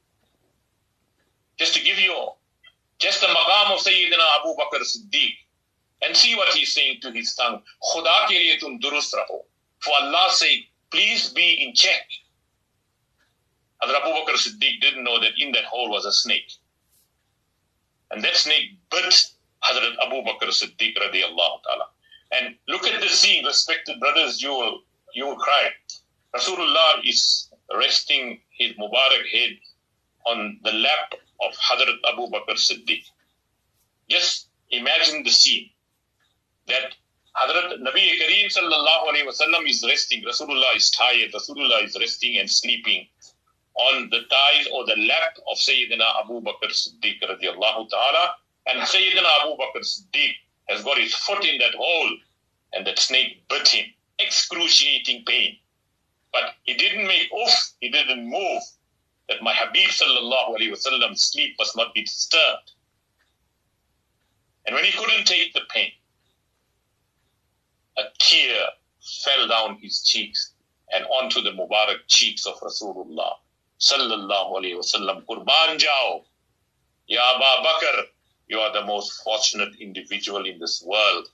Just 1.57 1.73
to 1.73 1.83
give 1.83 1.97
you 1.97 2.13
just 2.99 3.21
the 3.21 3.27
maqam 3.27 3.73
of 3.73 3.79
Sayyidina 3.79 4.25
Abu 4.39 4.55
Bakr 4.55 4.81
Siddiq 4.81 5.33
and 6.03 6.15
see 6.15 6.35
what 6.35 6.49
he's 6.49 6.73
saying 6.73 6.99
to 7.01 7.11
his 7.11 7.33
tongue. 7.33 7.61
Khuda 7.91 8.59
tum 8.59 8.79
raho. 8.79 9.41
For 9.79 9.93
Allah's 10.01 10.37
sake, 10.37 10.69
please 10.91 11.29
be 11.29 11.63
in 11.63 11.73
check. 11.73 12.01
Hazrat 13.81 14.01
Abu 14.01 14.09
Bakr 14.09 14.35
Siddiq 14.35 14.81
didn't 14.81 15.03
know 15.03 15.19
that 15.19 15.33
in 15.37 15.51
that 15.51 15.65
hole 15.65 15.89
was 15.89 16.05
a 16.05 16.11
snake. 16.11 16.51
And 18.11 18.23
that 18.23 18.35
snake 18.35 18.71
bit 18.89 19.05
Hazrat 19.63 19.95
Abu 20.05 20.23
Bakr 20.23 20.49
Siddiq 20.49 20.97
radiallahu 20.97 21.63
ta'ala. 21.63 21.87
And 22.31 22.55
look 22.67 22.85
at 22.85 22.99
the 23.01 23.07
scene, 23.07 23.45
respected 23.45 23.99
brothers, 23.99 24.41
you 24.41 24.49
will, 24.49 24.81
you 25.13 25.25
will 25.25 25.37
cry. 25.37 25.69
Rasulullah 26.35 27.01
is 27.05 27.49
resting 27.75 28.39
his 28.49 28.73
Mubarak 28.73 29.25
head 29.31 29.57
on 30.25 30.59
the 30.63 30.71
lap 30.71 31.13
of 31.41 31.53
Hazrat 31.53 31.97
Abu 32.11 32.27
Bakr 32.27 32.55
Siddiq. 32.55 33.03
Just 34.09 34.47
imagine 34.71 35.23
the 35.23 35.31
scene 35.31 35.69
that 36.67 36.95
Hazrat 37.37 37.79
Nabi 37.79 38.17
Kareem 38.19 38.47
sallallahu 38.49 39.09
alayhi 39.09 39.27
wasallam 39.27 39.69
is 39.69 39.85
resting. 39.87 40.23
Rasulullah 40.23 40.75
is 40.75 40.89
tired. 40.89 41.31
Rasulullah 41.33 41.83
is 41.83 41.95
resting 41.99 42.39
and 42.39 42.49
sleeping 42.49 43.07
on 43.75 44.09
the 44.09 44.21
thighs 44.29 44.67
or 44.73 44.85
the 44.87 44.95
lap 44.95 45.37
of 45.47 45.57
Sayyidina 45.57 46.23
Abu 46.23 46.41
Bakr 46.41 46.71
Siddiq 46.71 47.21
radiallahu 47.21 47.89
ta'ala. 47.89 48.33
And 48.65 48.81
Sayyidina 48.81 49.29
Abu 49.41 49.55
Bakr 49.55 49.83
Siddiq 49.85 50.33
has 50.67 50.83
got 50.83 50.97
his 50.97 51.13
foot 51.13 51.45
in 51.45 51.59
that 51.59 51.75
hole 51.75 52.17
and 52.73 52.87
that 52.87 52.97
snake 52.97 53.43
bit 53.49 53.67
him. 53.67 53.85
Excruciating 54.17 55.23
pain. 55.27 55.57
But 56.33 56.55
he 56.63 56.73
didn't 56.73 57.05
make 57.05 57.31
off, 57.31 57.71
he 57.81 57.89
didn't 57.89 58.27
move. 58.27 58.63
That 59.29 59.43
my 59.43 59.53
Habib 59.53 59.89
sallallahu 59.89 60.57
alayhi 60.57 60.71
wasallam's 60.71 61.21
sleep 61.21 61.55
must 61.59 61.77
not 61.77 61.93
be 61.93 62.01
disturbed. 62.01 62.71
And 64.65 64.73
when 64.75 64.85
he 64.85 64.91
couldn't 64.91 65.25
take 65.27 65.53
the 65.53 65.61
pain, 65.69 65.91
a 67.97 68.03
tear 68.19 68.61
fell 69.23 69.47
down 69.47 69.77
his 69.81 70.03
cheeks 70.03 70.53
and 70.93 71.05
onto 71.05 71.41
the 71.41 71.51
Mubarak 71.51 72.07
cheeks 72.07 72.45
of 72.45 72.55
Rasulullah 72.59 73.33
sallallahu 73.79 74.57
alayhi 74.57 74.77
wasallam. 74.77 75.25
Qurban 75.25 75.77
jao, 75.77 76.23
Ya 77.07 77.21
Aba 77.21 77.67
Bakr, 77.67 78.03
you 78.47 78.59
are 78.59 78.73
the 78.73 78.85
most 78.85 79.23
fortunate 79.23 79.75
individual 79.79 80.45
in 80.45 80.59
this 80.59 80.83
world 80.85 81.27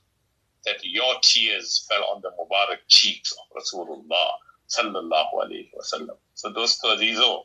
that 0.66 0.84
your 0.84 1.16
tears 1.22 1.86
fell 1.90 2.04
on 2.06 2.22
the 2.22 2.32
Mubarak 2.32 2.80
cheeks 2.88 3.34
of 3.34 3.46
Rasulullah 3.58 4.32
sallallahu 4.68 5.34
alayhi 5.44 5.70
wasallam. 5.78 6.18
So 6.34 6.52
dosto 6.52 6.96
azizo, 6.96 7.44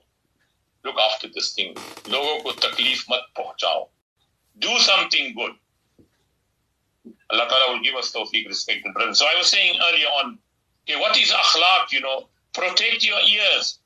look 0.84 0.96
after 1.10 1.28
this 1.28 1.54
thing. 1.54 1.76
Logo 2.08 2.42
ko 2.42 2.52
taklif 2.52 3.08
mat 3.08 3.22
pahchao. 3.36 3.88
Do 4.58 4.76
something 4.78 5.34
good. 5.34 5.52
Allah 7.30 7.46
Ta'ala 7.48 7.72
will 7.72 7.82
give 7.82 7.94
us 7.94 8.12
tawfiq, 8.12 8.46
respected 8.48 8.94
brothers. 8.94 9.18
So 9.18 9.26
I 9.26 9.36
was 9.36 9.48
saying 9.48 9.76
earlier 9.88 10.06
on, 10.06 10.38
okay, 10.88 10.98
what 10.98 11.16
is 11.18 11.30
akhlaq, 11.30 11.92
you 11.92 12.00
know? 12.00 12.28
Protect 12.54 13.04
your 13.04 13.20
ears. 13.20 13.78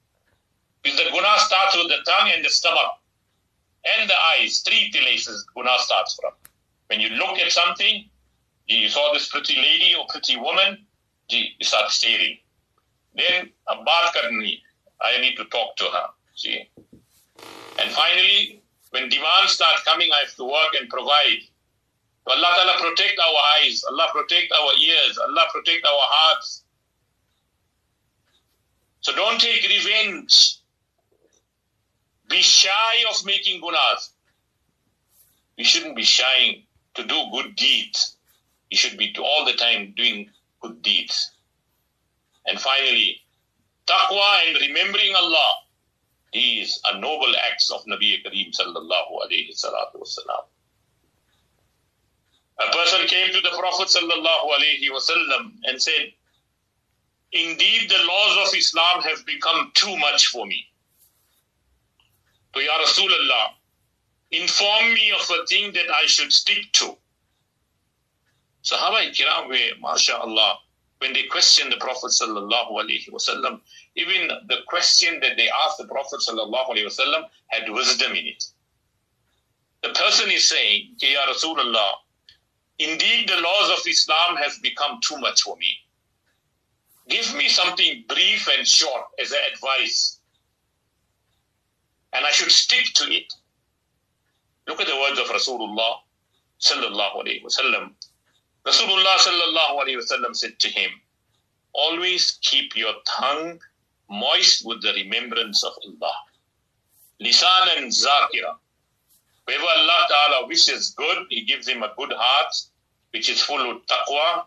Because 0.82 0.98
the 0.98 1.10
guna 1.10 1.38
starts 1.38 1.76
with 1.76 1.88
the 1.88 1.98
tongue 2.06 2.30
and 2.34 2.44
the 2.44 2.48
stomach 2.48 2.98
and 3.84 4.08
the 4.08 4.14
eyes. 4.38 4.60
Three 4.60 4.90
places 4.92 5.44
guna 5.54 5.70
starts 5.78 6.14
from. 6.20 6.32
When 6.86 7.00
you 7.00 7.08
look 7.10 7.38
at 7.38 7.50
something, 7.50 8.08
you 8.66 8.88
saw 8.88 9.12
this 9.12 9.28
pretty 9.28 9.56
lady 9.56 9.94
or 9.98 10.06
pretty 10.08 10.36
woman, 10.36 10.78
you 11.28 11.44
start 11.62 11.90
staring. 11.90 12.38
Then 13.14 13.50
baat 13.68 14.14
karni, 14.14 14.60
I 15.00 15.20
need 15.20 15.36
to 15.36 15.44
talk 15.46 15.76
to 15.76 15.84
her. 15.84 16.06
See? 16.34 16.68
And 17.78 17.90
finally, 17.90 18.62
when 18.90 19.08
demands 19.08 19.52
start 19.52 19.84
coming, 19.84 20.10
I 20.12 20.20
have 20.20 20.34
to 20.36 20.44
work 20.44 20.74
and 20.78 20.88
provide. 20.88 21.42
Allah 22.26 22.52
Ta'ala 22.54 22.78
protect 22.80 23.18
our 23.18 23.38
eyes, 23.58 23.82
Allah 23.84 24.08
protect 24.12 24.52
our 24.52 24.72
ears, 24.78 25.18
Allah 25.18 25.46
protect 25.52 25.84
our 25.84 26.00
hearts. 26.00 26.62
So 29.00 29.12
don't 29.14 29.40
take 29.40 29.62
revenge. 29.68 30.58
Be 32.28 32.40
shy 32.40 33.04
of 33.10 33.24
making 33.26 33.60
gunas. 33.60 34.10
you 35.56 35.64
shouldn't 35.64 35.96
be 35.96 36.02
shying 36.04 36.62
to 36.94 37.04
do 37.04 37.24
good 37.32 37.56
deeds. 37.56 38.16
You 38.70 38.76
should 38.78 38.96
be 38.96 39.14
all 39.18 39.44
the 39.44 39.52
time 39.54 39.92
doing 39.96 40.30
good 40.60 40.80
deeds. 40.80 41.32
And 42.46 42.58
finally, 42.60 43.20
taqwa 43.86 44.46
and 44.46 44.56
remembering 44.60 45.14
Allah. 45.16 45.58
These 46.32 46.80
are 46.88 46.98
noble 46.98 47.34
acts 47.50 47.70
of 47.70 47.84
Nabi 47.84 48.24
Kareem 48.24 48.56
sallallahu 48.56 49.12
alayhi 49.26 49.52
salatu 49.52 50.00
wasalam. 50.00 50.44
A 52.58 52.72
person 52.72 53.06
came 53.06 53.32
to 53.32 53.40
the 53.40 53.56
Prophet 53.58 53.88
wasallam 53.88 55.52
and 55.64 55.80
said, 55.80 56.12
Indeed, 57.32 57.88
the 57.88 58.04
laws 58.04 58.48
of 58.48 58.54
Islam 58.58 59.02
have 59.02 59.24
become 59.24 59.72
too 59.74 59.96
much 59.96 60.26
for 60.26 60.46
me. 60.46 60.66
So, 62.54 62.60
Ya 62.60 62.76
Rasulullah, 62.78 63.54
inform 64.30 64.92
me 64.92 65.12
of 65.12 65.28
a 65.30 65.46
thing 65.46 65.72
that 65.72 65.90
I 65.90 66.04
should 66.06 66.30
stick 66.32 66.70
to. 66.72 66.96
Sahaba 68.62 69.10
kiram 69.12 69.48
were, 69.48 69.80
mashallah, 69.80 70.58
when 70.98 71.14
they 71.14 71.24
questioned 71.24 71.72
the 71.72 71.78
Prophet 71.78 72.10
sallallahu 72.10 72.70
alaihi 72.72 73.10
wasallam, 73.10 73.60
even 73.96 74.28
the 74.48 74.58
question 74.68 75.18
that 75.20 75.36
they 75.36 75.48
asked 75.64 75.78
the 75.78 75.86
Prophet 75.86 76.20
sallallahu 76.20 76.68
alaihi 76.70 76.86
wasallam 76.86 77.24
had 77.48 77.68
wisdom 77.70 78.12
in 78.12 78.26
it. 78.26 78.44
The 79.82 79.90
person 79.90 80.30
is 80.30 80.48
saying, 80.48 80.94
Ya 81.00 81.26
Rasulullah, 81.26 81.92
indeed 82.78 83.28
the 83.28 83.40
laws 83.40 83.78
of 83.78 83.86
Islam 83.86 84.36
have 84.36 84.52
become 84.62 84.98
too 85.02 85.18
much 85.18 85.42
for 85.42 85.56
me. 85.56 85.68
Give 87.08 87.34
me 87.36 87.48
something 87.48 88.04
brief 88.08 88.48
and 88.56 88.66
short 88.66 89.02
as 89.20 89.32
an 89.32 89.38
advice. 89.52 90.18
And 92.12 92.24
I 92.24 92.30
should 92.30 92.50
stick 92.50 92.86
to 92.94 93.04
it. 93.04 93.32
Look 94.68 94.80
at 94.80 94.86
the 94.86 94.96
words 94.96 95.18
of 95.18 95.26
Rasulullah 95.26 95.96
sallallahu 96.60 97.22
alayhi 97.22 97.42
wasallam. 97.44 97.92
Rasulullah 98.64 99.16
sallallahu 99.16 99.82
alayhi 99.82 99.98
wasallam 99.98 100.36
said 100.36 100.58
to 100.60 100.68
him, 100.68 100.90
always 101.72 102.38
keep 102.42 102.76
your 102.76 102.94
tongue 103.06 103.58
moist 104.08 104.64
with 104.64 104.82
the 104.82 104.92
remembrance 104.92 105.64
of 105.64 105.72
Allah. 105.84 106.14
Lisan 107.20 107.78
and 107.78 107.90
zakira. 107.90 108.56
Wherever 109.44 109.64
Allah 109.64 110.06
Ta'ala 110.08 110.46
wishes 110.46 110.90
good, 110.90 111.26
He 111.30 111.44
gives 111.44 111.66
him 111.68 111.82
a 111.82 111.92
good 111.96 112.12
heart, 112.16 112.54
which 113.10 113.28
is 113.28 113.40
full 113.42 113.70
of 113.70 113.84
taqwa, 113.86 114.44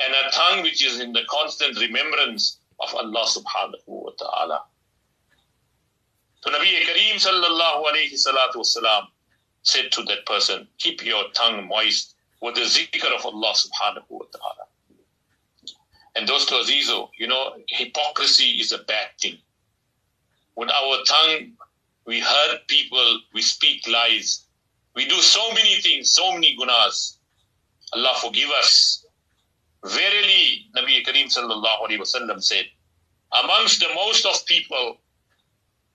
and 0.00 0.14
a 0.14 0.30
tongue 0.30 0.62
which 0.62 0.84
is 0.84 1.00
in 1.00 1.12
the 1.12 1.22
constant 1.28 1.78
remembrance 1.80 2.58
of 2.80 2.94
Allah 2.94 3.26
subhanahu 3.26 3.86
wa 3.86 4.10
ta'ala. 4.18 4.62
So 6.42 6.50
Nabi 6.50 6.80
Kareem 6.84 7.16
sallallahu 7.16 7.84
alayhi 7.86 8.12
salatu 8.14 8.56
wasalam 8.56 9.06
said 9.62 9.90
to 9.92 10.02
that 10.04 10.24
person, 10.26 10.68
keep 10.78 11.04
your 11.04 11.24
tongue 11.34 11.66
moist 11.66 12.14
with 12.40 12.54
the 12.54 12.60
zikr 12.60 13.10
of 13.16 13.24
Allah 13.26 13.54
subhanahu 13.54 14.04
wa 14.10 14.26
ta'ala. 14.30 14.66
And 16.14 16.28
those 16.28 16.46
to 16.46 16.54
Azizo, 16.54 17.10
you 17.18 17.26
know, 17.26 17.56
hypocrisy 17.68 18.52
is 18.60 18.72
a 18.72 18.78
bad 18.78 19.08
thing. 19.20 19.38
With 20.56 20.70
our 20.70 21.04
tongue, 21.04 21.52
we 22.06 22.20
hurt 22.20 22.66
people, 22.68 23.20
we 23.34 23.42
speak 23.42 23.86
lies, 23.88 24.46
we 24.94 25.06
do 25.06 25.16
so 25.16 25.52
many 25.52 25.76
things, 25.80 26.12
so 26.12 26.32
many 26.32 26.56
gunas. 26.56 27.16
Allah 27.92 28.14
forgive 28.20 28.50
us. 28.50 29.04
Verily, 29.84 30.66
Nabi 30.76 31.04
Kareem 31.04 31.26
sallallahu 31.26 31.88
alayhi 31.88 32.00
wasallam 32.00 32.42
said, 32.42 32.64
amongst 33.42 33.80
the 33.80 33.88
most 33.94 34.24
of 34.24 34.44
people 34.46 34.96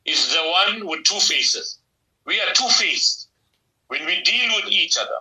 is 0.05 0.33
the 0.33 0.41
one 0.41 0.87
with 0.87 1.03
two 1.03 1.19
faces. 1.19 1.79
We 2.25 2.39
are 2.39 2.53
two-faced 2.53 3.29
when 3.87 4.05
we 4.05 4.21
deal 4.21 4.49
with 4.55 4.71
each 4.71 4.97
other. 4.97 5.19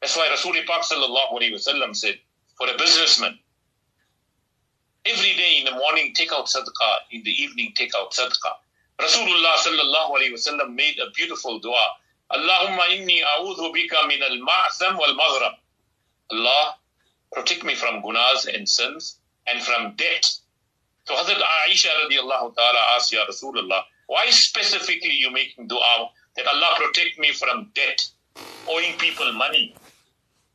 That's 0.00 0.16
why 0.16 0.28
Pak 0.28 0.82
sallallahu 0.82 1.32
alayhi 1.32 1.52
wasallam 1.52 1.94
said, 1.94 2.18
for 2.56 2.68
a 2.68 2.76
businessman, 2.78 3.38
every 5.04 5.34
day 5.34 5.58
in 5.58 5.64
the 5.66 5.72
morning 5.72 6.12
take 6.14 6.32
out 6.32 6.46
sadaqah, 6.46 6.96
in 7.10 7.22
the 7.22 7.30
evening 7.30 7.72
take 7.76 7.92
out 7.94 8.12
sadaqah. 8.12 8.63
Rasulullah 8.98 9.54
sallallahu 9.58 10.10
alayhi 10.16 10.32
wasallam 10.32 10.74
made 10.74 10.98
a 10.98 11.10
beautiful 11.10 11.58
dua. 11.58 11.84
Allahumma 12.30 12.88
inni 12.94 13.22
a'udhu 13.22 13.72
bika 13.74 14.06
min 14.06 14.22
al-ma'tham 14.22 14.96
wal-maghram. 14.98 15.54
Allah, 16.30 16.74
protect 17.32 17.64
me 17.64 17.74
from 17.74 18.02
gunas 18.02 18.46
and 18.46 18.68
sins 18.68 19.18
and 19.46 19.60
from 19.62 19.94
debt. 19.96 20.24
So 21.04 21.14
Hazrat 21.14 21.42
Aisha 21.68 21.90
radiallahu 22.06 22.54
ta'ala 22.54 22.80
asked 22.96 23.12
Ya 23.12 23.26
Rasulullah, 23.26 23.82
why 24.06 24.30
specifically 24.30 25.12
you 25.12 25.30
making 25.30 25.66
dua 25.68 26.08
that 26.36 26.46
Allah 26.46 26.76
protect 26.76 27.18
me 27.18 27.32
from 27.32 27.70
debt, 27.74 28.06
owing 28.68 28.96
people 28.98 29.30
money? 29.32 29.74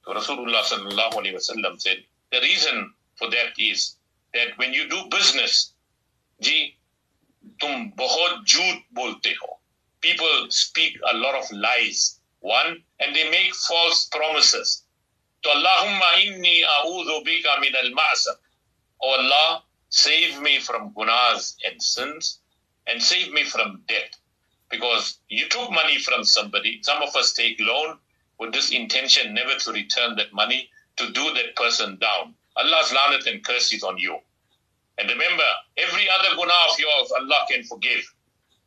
So 0.05 0.13
Rasulullah 0.13 0.63
sallallahu 0.63 1.13
alayhi 1.13 1.35
wasallam 1.35 1.79
said, 1.79 1.97
the 2.31 2.39
reason 2.39 2.93
for 3.15 3.29
that 3.29 3.53
is 3.59 3.95
that 4.33 4.57
when 4.57 4.73
you 4.73 4.89
do 4.89 5.03
business, 5.11 5.73
ji, 6.41 6.77
People 10.01 10.47
speak 10.49 10.97
a 11.11 11.17
lot 11.17 11.35
of 11.35 11.51
lies. 11.51 12.19
One, 12.41 12.83
and 12.99 13.15
they 13.15 13.29
make 13.29 13.53
false 13.53 14.07
promises. 14.07 14.83
So 15.43 15.51
Allahumma 15.51 16.13
inni 16.23 16.61
a'udhu 16.63 17.23
bika 17.25 17.59
min 17.61 17.75
al-ma'asam. 17.75 18.35
Oh 19.01 19.09
Allah, 19.09 19.63
save 19.89 20.41
me 20.41 20.59
from 20.59 20.93
gunas 20.93 21.55
and 21.65 21.81
sins 21.81 22.39
and 22.87 23.01
save 23.01 23.31
me 23.33 23.43
from 23.43 23.83
debt. 23.87 24.15
Because 24.69 25.19
you 25.29 25.47
took 25.49 25.71
money 25.71 25.97
from 25.97 26.23
somebody. 26.23 26.79
Some 26.83 27.01
of 27.01 27.15
us 27.15 27.33
take 27.33 27.59
loan 27.59 27.99
with 28.37 28.53
this 28.53 28.71
intention 28.71 29.33
never 29.33 29.55
to 29.55 29.71
return 29.71 30.15
that 30.15 30.33
money 30.33 30.69
to 30.97 31.09
do 31.11 31.33
that 31.33 31.55
person 31.55 31.97
down. 31.97 32.35
Allah's 32.55 32.91
lanat 32.93 33.25
and 33.27 33.43
curse 33.43 33.71
is 33.73 33.83
on 33.83 33.97
you. 33.97 34.17
And 34.99 35.09
remember, 35.09 35.45
every 35.77 36.09
other 36.09 36.35
guna 36.35 36.53
of 36.69 36.77
yours, 36.77 37.11
Allah 37.17 37.45
can 37.49 37.63
forgive. 37.63 38.03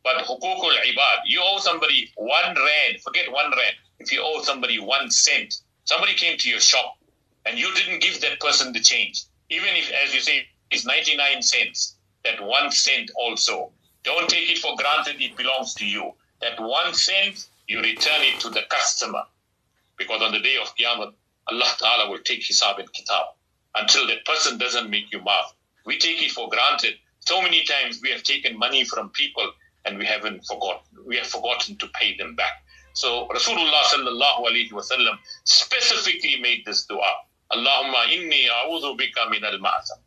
But 0.03 0.25
hukukul 0.25 0.73
ibad, 0.73 1.19
you 1.27 1.43
owe 1.45 1.59
somebody 1.59 2.11
one 2.17 2.57
rand, 2.57 3.03
forget 3.03 3.31
one 3.31 3.51
rand. 3.51 3.77
If 3.99 4.11
you 4.11 4.23
owe 4.25 4.43
somebody 4.43 4.79
one 4.81 5.11
cent, 5.11 5.55
somebody 5.85 6.15
came 6.15 6.39
to 6.39 6.49
your 6.49 6.59
shop 6.59 6.97
and 7.45 7.59
you 7.59 7.73
didn't 7.75 8.01
give 8.01 8.21
that 8.23 8.41
person 8.41 8.73
the 8.73 8.81
change. 8.81 9.25
Even 9.51 9.69
if, 9.75 9.93
as 9.93 10.15
you 10.15 10.21
say, 10.21 10.47
it's 10.71 10.87
99 10.87 11.43
cents, 11.43 11.97
that 12.25 12.43
one 12.43 12.71
cent 12.71 13.11
also. 13.15 13.71
Don't 14.03 14.29
take 14.29 14.51
it 14.51 14.59
for 14.59 14.75
granted 14.77 15.21
it 15.21 15.37
belongs 15.37 15.75
to 15.75 15.87
you. 15.87 16.13
That 16.41 16.59
one 16.59 16.95
cent, 16.95 17.47
you 17.69 17.81
return 17.81 18.23
it 18.23 18.41
to 18.41 18.49
the 18.49 18.63
customer. 18.71 19.23
Because 19.99 20.23
on 20.23 20.33
the 20.33 20.41
day 20.41 20.57
of 20.57 20.75
Qiyamah, 20.77 21.13
Allah 21.49 21.71
Ta'ala 21.79 22.11
will 22.11 22.21
take 22.25 22.41
Hisab 22.41 22.79
and 22.79 22.93
Kitab 22.93 23.27
until 23.75 24.07
that 24.07 24.25
person 24.25 24.59
doesn't 24.59 24.91
make 24.91 25.13
you 25.13 25.21
maaf. 25.21 25.53
We 25.85 25.99
take 25.99 26.23
it 26.23 26.31
for 26.31 26.49
granted. 26.49 26.95
So 27.21 27.41
many 27.41 27.65
times 27.65 28.01
we 28.03 28.11
have 28.11 28.23
taken 28.23 28.59
money 28.59 28.85
from 28.85 29.11
people 29.11 29.53
and 29.85 29.99
we 29.99 30.07
haven't 30.07 30.45
forgotten. 30.45 31.05
We 31.07 31.17
have 31.17 31.27
forgotten 31.27 31.77
to 31.77 31.89
pay 31.89 32.17
them 32.17 32.35
back. 32.35 32.65
So 32.95 33.29
Rasulullah 33.29 33.83
sallallahu 33.93 34.47
alaihi 34.47 34.71
wasallam 34.71 35.17
specifically 35.45 36.39
made 36.41 36.65
this 36.65 36.85
dua. 36.85 37.13
Allahumma 37.51 38.07
inni 38.09 38.49
a'udhu 38.49 38.99
bika 38.99 39.31
min 39.31 39.45
al 39.45 39.59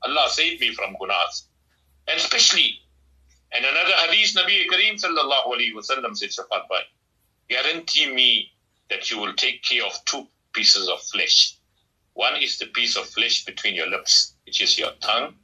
Allah 0.03 0.29
save 0.29 0.59
me 0.59 0.73
from 0.73 0.95
gunas. 0.95 1.43
And 2.07 2.19
especially, 2.19 2.79
and 3.51 3.65
another 3.65 3.93
hadith, 3.93 4.35
Nabi 4.35 4.67
Kareem 4.67 5.01
sallallahu 5.01 5.47
alaihi 5.47 5.73
wasallam 5.73 6.15
said, 6.15 6.29
Shafat 6.29 6.67
guarantee 7.49 8.13
me 8.13 8.51
that 8.89 9.09
you 9.09 9.19
will 9.19 9.33
take 9.33 9.63
care 9.63 9.85
of 9.85 9.93
two 10.05 10.27
pieces 10.53 10.88
of 10.89 11.01
flesh. 11.01 11.57
One 12.13 12.35
is 12.41 12.57
the 12.57 12.67
piece 12.67 12.95
of 12.95 13.05
flesh 13.07 13.45
between 13.45 13.75
your 13.75 13.88
lips, 13.88 14.33
which 14.45 14.61
is 14.61 14.77
your 14.77 14.91
tongue, 15.01 15.35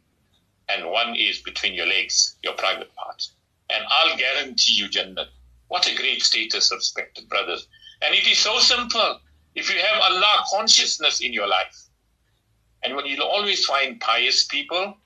and 0.73 0.89
one 0.89 1.15
is 1.15 1.39
between 1.39 1.73
your 1.73 1.86
legs, 1.86 2.38
your 2.43 2.53
private 2.53 2.93
part. 2.95 3.27
And 3.69 3.84
I'll 3.89 4.17
guarantee 4.17 4.73
you 4.73 4.89
Jannah. 4.89 5.27
What 5.67 5.88
a 5.88 5.95
great 5.95 6.21
status, 6.21 6.71
respected 6.71 7.29
brothers. 7.29 7.67
And 8.01 8.13
it 8.13 8.27
is 8.27 8.39
so 8.39 8.60
simple. 8.60 9.19
If 9.55 9.73
you 9.73 9.79
have 9.79 10.01
Allah 10.01 10.43
consciousness 10.49 11.21
in 11.21 11.34
your 11.34 11.47
life, 11.47 11.88
and 12.84 12.95
when 12.95 13.05
you'll 13.05 13.23
always 13.23 13.65
find 13.65 13.99
pious 13.99 14.45
people, 14.45 14.97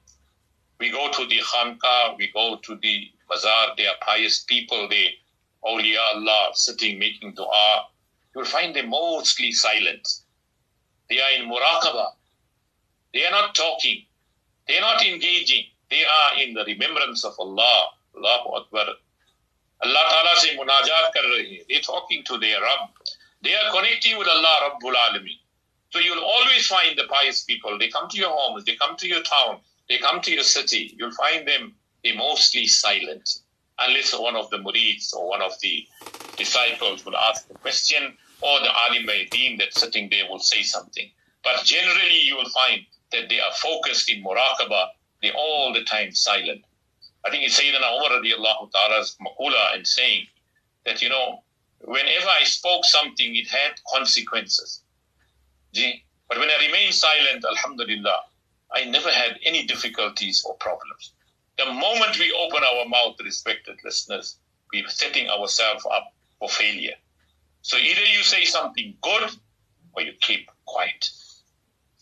we 0.80 0.90
go 0.92 1.12
to 1.12 1.26
the 1.26 1.40
khanqa, 1.40 2.18
we 2.18 2.32
go 2.34 2.58
to 2.58 2.76
the 2.82 3.12
bazaar, 3.30 3.76
they 3.78 3.88
are 3.88 3.96
pious 4.02 4.44
people, 4.44 4.88
they 4.90 5.16
awliya 5.64 6.00
Allah 6.16 6.52
sitting 6.54 7.00
making 7.00 7.34
dua. 7.34 7.88
You'll 8.36 8.46
find 8.46 8.76
them 8.76 8.90
mostly 8.90 9.52
silent. 9.52 10.08
They 11.10 11.22
are 11.22 11.32
in 11.32 11.50
muraqabah. 11.50 12.12
They 13.14 13.26
are 13.26 13.32
not 13.32 13.56
talking. 13.56 14.06
They 14.68 14.78
are 14.78 14.82
not 14.82 15.06
engaging. 15.06 15.66
They 15.90 16.04
are 16.04 16.42
in 16.42 16.54
the 16.54 16.64
remembrance 16.66 17.24
of 17.24 17.36
Allah. 17.40 17.90
Allahu 18.16 18.50
Akbar. 18.56 18.88
Allah 19.84 20.04
Ta'ala 20.10 20.34
munajat 20.58 21.14
kar 21.14 21.24
They're 21.70 21.82
talking 21.82 22.24
to 22.24 22.38
their 22.38 22.62
Rabb. 22.62 22.90
They 23.44 23.54
are 23.54 23.72
connecting 23.72 24.18
with 24.18 24.28
Allah 24.28 24.72
Rabbul 24.72 24.96
Alameen. 24.96 25.38
So 25.92 26.00
you'll 26.00 26.24
always 26.24 26.66
find 26.68 26.98
the 26.98 27.04
pious 27.08 27.44
people. 27.44 27.78
They 27.78 27.90
come 27.90 28.10
to 28.10 28.18
your 28.18 28.32
homes, 28.32 28.66
they 28.66 28.76
come 28.76 28.98
to 28.98 29.08
your 29.08 29.22
town, 29.22 29.60
they 29.88 29.98
come 29.98 30.20
to 30.22 30.32
your 30.32 30.44
city. 30.44 30.96
You'll 30.98 31.12
find 31.12 31.48
them, 31.48 31.76
they're 32.04 32.16
mostly 32.16 32.68
silent. 32.68 33.40
Unless 33.78 34.18
one 34.18 34.36
of 34.36 34.50
the 34.50 34.58
murids 34.58 35.14
or 35.14 35.28
one 35.30 35.42
of 35.42 35.52
the 35.62 35.88
disciples 36.38 37.06
will 37.06 37.16
ask 37.18 37.46
a 37.50 37.54
question, 37.60 38.18
or 38.42 38.60
the 38.60 38.72
alim 38.86 39.08
deen 39.32 39.58
that's 39.58 39.80
sitting 39.80 40.10
there 40.10 40.26
will 40.30 40.40
say 40.40 40.64
something. 40.64 41.10
But 41.44 41.64
generally, 41.64 42.22
you 42.22 42.36
will 42.36 42.50
find 42.50 42.86
that 43.16 43.30
they 43.30 43.40
are 43.40 43.52
focused 43.54 44.10
in 44.10 44.24
muraqabah, 44.24 44.88
they're 45.22 45.34
all 45.34 45.74
the 45.74 45.84
time 45.84 46.14
silent. 46.14 46.64
I 47.26 47.30
think 47.32 47.44
it's 47.44 47.60
Sayyidina 47.60 47.98
Umar 47.98 48.22
radiallahu 48.22 48.72
ta'ala's 48.72 49.18
makula 49.20 49.76
in 49.76 49.86
saying 49.86 50.28
that, 50.86 51.02
you 51.02 51.10
know, 51.10 51.44
whenever 51.80 52.28
I 52.28 52.44
spoke 52.44 52.86
something, 52.86 53.36
it 53.36 53.48
had 53.48 53.80
consequences. 53.92 54.82
But 55.74 56.40
when 56.40 56.50
I 56.50 56.66
remained 56.66 56.94
silent, 56.94 57.44
alhamdulillah, 57.44 58.20
I 58.74 58.86
never 58.86 59.10
had 59.10 59.40
any 59.46 59.66
difficulties 59.66 60.44
or 60.46 60.56
problems. 60.56 61.14
The 61.58 61.66
moment 61.66 62.20
we 62.20 62.32
open 62.32 62.64
our 62.64 62.88
mouth, 62.88 63.16
respected 63.24 63.78
listeners, 63.84 64.38
we're 64.74 64.88
setting 64.90 65.30
ourselves 65.30 65.86
up 65.92 66.14
for 66.40 66.50
failure. 66.50 66.96
So 67.62 67.78
either 67.78 68.04
you 68.04 68.24
say 68.24 68.46
something 68.46 68.96
good 69.02 69.32
or 69.94 70.02
you 70.02 70.14
keep 70.20 70.50
quiet. 70.66 71.10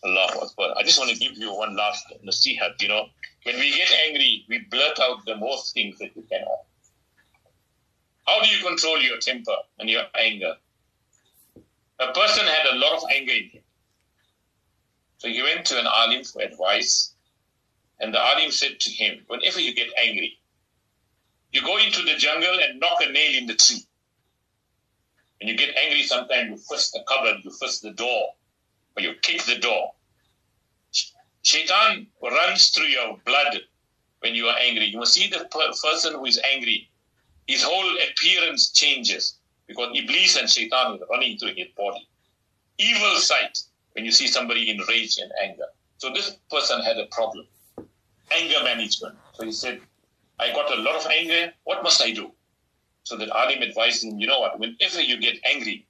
Allah 0.04 0.30
Akbar. 0.42 0.74
I 0.78 0.84
just 0.84 1.00
want 1.00 1.12
to 1.12 1.18
give 1.18 1.38
you 1.38 1.54
one 1.54 1.76
last 1.76 2.06
nasihat, 2.26 2.82
you 2.82 2.89
know. 2.89 3.08
When 3.44 3.56
we 3.56 3.72
get 3.72 3.92
angry, 4.08 4.46
we 4.50 4.60
blurt 4.70 5.00
out 5.00 5.26
the 5.26 5.36
most 5.36 5.74
things 5.74 5.98
that 6.00 6.16
we 6.16 6.24
can. 6.24 6.44
How 8.26 8.42
do 8.42 8.50
you 8.50 8.63
control 8.66 9.00
your 9.02 9.18
temper 9.20 9.56
and 9.80 9.89
your 9.89 10.04
anger? 10.18 10.56
A 12.00 12.12
person 12.13 12.46
had 12.46 12.66
a 12.74 12.76
lot 12.76 12.98
of 12.98 13.04
anger 13.13 13.34
in 13.34 13.50
him. 13.50 13.63
So 15.18 15.30
he 15.30 15.42
went 15.42 15.66
to 15.68 15.80
an 15.80 15.88
alim 15.88 16.24
for 16.24 16.42
advice, 16.42 17.13
and 18.00 18.13
the 18.13 18.20
alim 18.20 18.52
said 18.52 18.80
to 18.82 18.92
him, 18.92 19.24
Whenever 19.28 19.62
you 19.62 19.74
get 19.74 19.88
angry, 19.98 20.38
you 21.52 21.62
go 21.62 21.78
into 21.78 22.02
the 22.02 22.16
jungle 22.16 22.60
and 22.60 22.80
knock 22.80 23.00
a 23.02 23.10
nail 23.10 23.38
in 23.38 23.46
the 23.46 23.56
tree. 23.56 23.86
When 25.39 25.48
you 25.48 25.56
get 25.56 25.76
angry, 25.78 26.04
sometimes 26.04 26.50
you 26.50 26.58
fist 26.58 26.92
the 26.94 27.04
cupboard, 27.08 27.38
you 27.44 27.52
fist 27.52 27.84
the 27.84 27.92
door, 27.92 28.30
or 28.95 29.03
you 29.03 29.13
kick 29.21 29.43
the 29.43 29.58
door. 29.58 29.91
Shaitan 31.43 32.08
runs 32.21 32.69
through 32.69 32.88
your 32.88 33.17
blood 33.25 33.60
when 34.19 34.34
you 34.34 34.47
are 34.47 34.58
angry. 34.60 34.86
You 34.86 34.99
must 34.99 35.13
see 35.13 35.27
the 35.27 35.45
person 35.49 36.13
who 36.13 36.25
is 36.25 36.39
angry, 36.53 36.89
his 37.47 37.63
whole 37.63 37.91
appearance 38.10 38.71
changes 38.71 39.38
because 39.67 39.97
Iblis 39.97 40.38
and 40.38 40.49
Shaitan 40.49 40.95
is 40.95 41.01
running 41.10 41.38
through 41.38 41.56
his 41.56 41.67
body. 41.75 42.08
Evil 42.77 43.17
sight 43.17 43.60
when 43.93 44.06
you 44.06 44.12
see 44.12 44.27
somebody 44.27 44.69
in 44.69 44.79
rage 44.88 45.17
and 45.17 45.32
anger. 45.43 45.65
So 45.97 46.12
this 46.12 46.38
person 46.49 46.82
had 46.82 46.97
a 46.97 47.06
problem, 47.08 47.45
anger 48.32 48.63
management. 48.63 49.15
So 49.34 49.45
he 49.45 49.51
said, 49.51 49.82
I 50.39 50.51
got 50.51 50.75
a 50.77 50.82
lot 50.82 50.95
of 50.95 51.12
anger. 51.12 51.53
What 51.63 51.84
must 51.84 52.01
I 52.01 52.12
do? 52.12 52.32
So 53.03 53.17
that 53.17 53.29
Alim 53.29 53.62
advised 53.62 54.03
him, 54.03 54.17
you 54.17 54.27
know 54.27 54.39
what, 54.39 54.60
whenever 54.60 55.01
you 55.01 55.19
get 55.19 55.38
angry, 55.45 55.86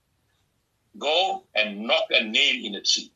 go 0.97 1.43
and 1.56 1.82
knock 1.82 2.06
a 2.12 2.23
nail 2.23 2.65
in 2.65 2.75
a 2.75 2.82
tree. 2.82 3.12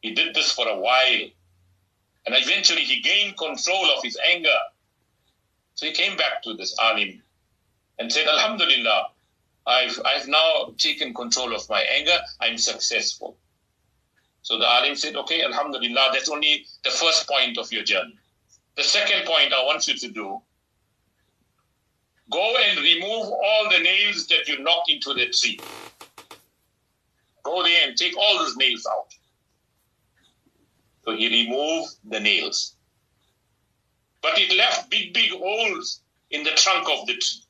He 0.00 0.12
did 0.12 0.34
this 0.34 0.52
for 0.52 0.68
a 0.68 0.76
while. 0.76 1.28
And 2.26 2.36
eventually 2.36 2.82
he 2.82 3.00
gained 3.00 3.36
control 3.36 3.86
of 3.96 4.02
his 4.02 4.18
anger. 4.32 4.58
So 5.74 5.86
he 5.86 5.92
came 5.92 6.16
back 6.16 6.42
to 6.44 6.54
this 6.54 6.76
Alim 6.80 7.22
and 7.98 8.12
said, 8.12 8.26
Alhamdulillah, 8.26 9.08
I've, 9.66 10.00
I've 10.04 10.28
now 10.28 10.74
taken 10.78 11.14
control 11.14 11.54
of 11.54 11.68
my 11.68 11.82
anger. 11.82 12.18
I'm 12.40 12.58
successful. 12.58 13.36
So 14.42 14.58
the 14.58 14.66
alim 14.68 14.96
said, 14.96 15.14
okay, 15.16 15.42
alhamdulillah, 15.42 16.10
that's 16.12 16.28
only 16.28 16.66
the 16.82 16.90
first 16.90 17.28
point 17.28 17.58
of 17.58 17.70
your 17.70 17.84
journey. 17.84 18.18
The 18.76 18.82
second 18.82 19.24
point 19.24 19.52
I 19.52 19.64
want 19.64 19.86
you 19.86 19.94
to 19.94 20.08
do, 20.08 20.42
go 22.31 22.55
and 22.69 22.79
remove 22.79 23.27
all 23.27 23.69
the 23.71 23.79
nails 23.79 24.27
that 24.27 24.47
you 24.47 24.59
knocked 24.59 24.89
into 24.89 25.13
the 25.13 25.27
tree. 25.27 25.59
Go 27.43 27.63
there 27.63 27.87
and 27.87 27.97
take 27.97 28.17
all 28.17 28.39
those 28.39 28.57
nails 28.57 28.85
out. 28.91 29.13
So 31.05 31.15
he 31.15 31.45
removed 31.45 31.95
the 32.09 32.19
nails. 32.19 32.75
But 34.21 34.37
it 34.37 34.55
left 34.57 34.89
big, 34.89 35.13
big 35.13 35.31
holes 35.31 36.01
in 36.31 36.43
the 36.43 36.51
trunk 36.51 36.89
of 36.89 37.07
the 37.07 37.13
tree. 37.13 37.43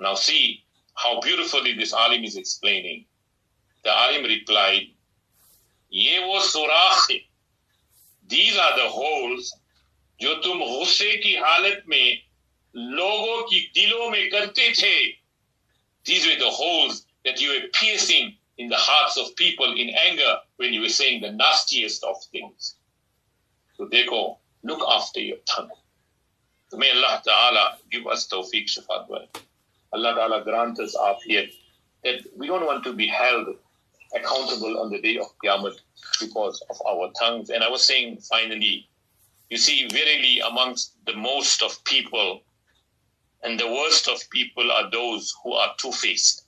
Now 0.00 0.14
see 0.14 0.64
how 0.94 1.20
beautifully 1.20 1.72
this 1.74 1.92
alim 1.92 2.22
is 2.22 2.36
explaining. 2.36 3.06
The 3.82 3.90
alim 3.90 4.24
replied, 4.24 4.86
Ye 5.90 6.20
wo 6.20 6.40
surakh 6.40 7.20
These 8.28 8.56
are 8.56 8.76
the 8.76 8.88
holes 8.88 9.52
जो 10.20 10.34
तुम 10.42 10.58
गुस्से 10.58 11.16
की 11.22 11.34
हालत 11.36 11.84
में 11.88 12.21
लोगों 12.74 13.42
की 13.48 13.60
दिलों 13.74 14.10
में 14.10 14.30
करते 14.30 14.72
थे. 14.74 15.14
These 16.04 16.26
were 16.26 16.38
the 16.38 16.50
holes 16.50 17.06
that 17.24 17.40
you 17.40 17.50
were 17.50 17.68
piercing 17.72 18.36
in 18.56 18.68
the 18.68 18.76
hearts 18.76 19.16
of 19.16 19.34
people 19.36 19.74
in 19.76 19.90
anger 19.90 20.38
when 20.56 20.72
you 20.72 20.80
were 20.80 20.88
saying 20.88 21.20
the 21.20 21.32
nastiest 21.32 22.04
of 22.04 22.16
things. 22.32 22.74
So 23.76 23.86
देखो, 23.86 24.36
look 24.64 24.82
after 24.88 25.20
your 25.20 25.38
tongue. 25.46 25.70
So 26.68 26.76
may 26.76 26.90
Allah 26.90 27.22
Ta'ala 27.24 27.78
give 27.90 28.06
us 28.06 28.28
tawfiq 28.28 28.66
shafat 28.66 29.08
Allah 29.92 30.14
Ta'ala 30.14 30.44
grant 30.44 30.78
us 30.80 30.94
afiyat, 30.96 31.50
that 32.04 32.20
we 32.36 32.46
don't 32.46 32.66
want 32.66 32.84
to 32.84 32.92
be 32.92 33.06
held 33.06 33.56
accountable 34.14 34.78
on 34.78 34.90
the 34.90 35.00
day 35.00 35.18
of 35.18 35.26
Qiyamah 35.42 35.74
because 36.20 36.62
of 36.70 36.76
our 36.86 37.10
tongues. 37.18 37.50
And 37.50 37.62
I 37.62 37.70
was 37.70 37.82
saying 37.82 38.18
finally, 38.18 38.88
you 39.50 39.56
see, 39.56 39.88
verily 39.88 40.40
amongst 40.40 40.94
the 41.06 41.14
most 41.14 41.62
of 41.62 41.82
people 41.84 42.42
and 43.43 43.59
the 43.59 43.67
worst 43.67 44.07
of 44.07 44.29
people 44.29 44.71
are 44.71 44.89
those 44.89 45.33
who 45.43 45.53
are 45.53 45.75
two 45.77 45.91
faced. 45.91 46.45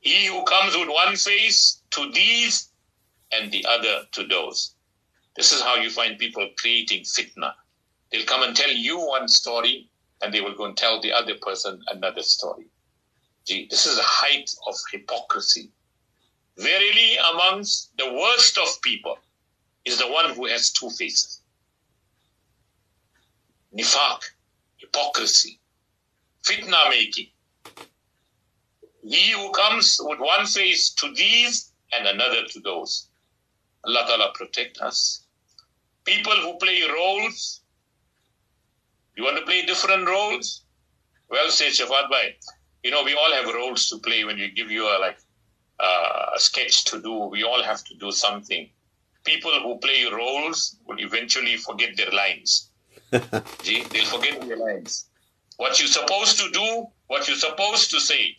He 0.00 0.26
who 0.26 0.44
comes 0.44 0.76
with 0.76 0.88
one 0.88 1.16
face 1.16 1.82
to 1.90 2.10
these 2.12 2.70
and 3.32 3.50
the 3.52 3.66
other 3.68 4.06
to 4.12 4.26
those. 4.26 4.74
This 5.36 5.52
is 5.52 5.60
how 5.60 5.74
you 5.76 5.90
find 5.90 6.18
people 6.18 6.48
creating 6.56 7.02
fitna. 7.02 7.52
They'll 8.10 8.26
come 8.26 8.42
and 8.42 8.56
tell 8.56 8.70
you 8.70 8.98
one 8.98 9.28
story 9.28 9.90
and 10.22 10.32
they 10.32 10.40
will 10.40 10.54
go 10.54 10.66
and 10.66 10.76
tell 10.76 11.00
the 11.00 11.12
other 11.12 11.34
person 11.34 11.82
another 11.88 12.22
story. 12.22 12.66
Gee, 13.46 13.66
this 13.70 13.86
is 13.86 13.98
a 13.98 14.02
height 14.02 14.50
of 14.66 14.74
hypocrisy. 14.92 15.70
Verily, 16.56 17.16
amongst 17.32 17.96
the 17.96 18.12
worst 18.12 18.58
of 18.58 18.82
people 18.82 19.18
is 19.84 19.98
the 19.98 20.08
one 20.08 20.34
who 20.34 20.46
has 20.46 20.70
two 20.70 20.90
faces. 20.90 21.39
Nifaq, 23.76 24.20
hypocrisy, 24.78 25.60
fitna 26.44 26.88
making. 26.88 27.28
He 29.02 29.32
who 29.32 29.50
comes 29.52 29.98
with 30.00 30.18
one 30.18 30.46
face 30.46 30.90
to 30.94 31.12
these 31.14 31.72
and 31.92 32.06
another 32.06 32.44
to 32.48 32.60
those. 32.60 33.08
Allah 33.84 34.04
Ta'ala 34.06 34.32
protect 34.34 34.78
us. 34.78 35.24
People 36.04 36.36
who 36.36 36.58
play 36.58 36.82
roles 36.92 37.60
you 39.20 39.24
want 39.26 39.36
to 39.36 39.44
play 39.44 39.66
different 39.66 40.08
roles? 40.08 40.62
Well 41.28 41.50
said, 41.50 41.72
Shafat 41.72 42.08
Bhai. 42.08 42.36
You 42.82 42.90
know, 42.90 43.04
we 43.04 43.14
all 43.14 43.30
have 43.32 43.52
roles 43.52 43.86
to 43.90 43.98
play 43.98 44.24
when 44.24 44.36
we 44.38 44.50
give 44.50 44.70
you 44.70 44.86
a 44.86 44.96
like 44.98 45.18
uh, 45.78 46.30
a 46.34 46.40
sketch 46.40 46.86
to 46.86 47.02
do. 47.02 47.12
We 47.26 47.44
all 47.44 47.62
have 47.62 47.84
to 47.84 47.94
do 47.96 48.12
something. 48.12 48.70
People 49.24 49.52
who 49.62 49.78
play 49.78 50.06
roles 50.10 50.78
will 50.86 50.98
eventually 50.98 51.58
forget 51.58 51.98
their 51.98 52.10
lines. 52.12 52.69
They'll 53.64 54.06
forget 54.06 54.40
their 54.46 54.56
lines. 54.56 55.06
What 55.56 55.78
you're 55.78 55.88
supposed 55.88 56.38
to 56.38 56.50
do, 56.50 56.86
what 57.08 57.26
you're 57.28 57.36
supposed 57.36 57.90
to 57.90 58.00
say, 58.00 58.36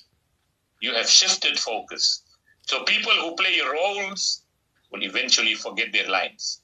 you 0.82 0.94
have 0.94 1.08
shifted 1.08 1.60
focus. 1.60 2.24
So 2.64 2.84
people 2.84 3.12
who 3.14 3.36
play 3.36 3.60
roles 3.72 4.44
will 4.92 5.04
eventually 5.04 5.56
forget 5.56 5.92
their 5.92 6.10
lines. 6.10 6.62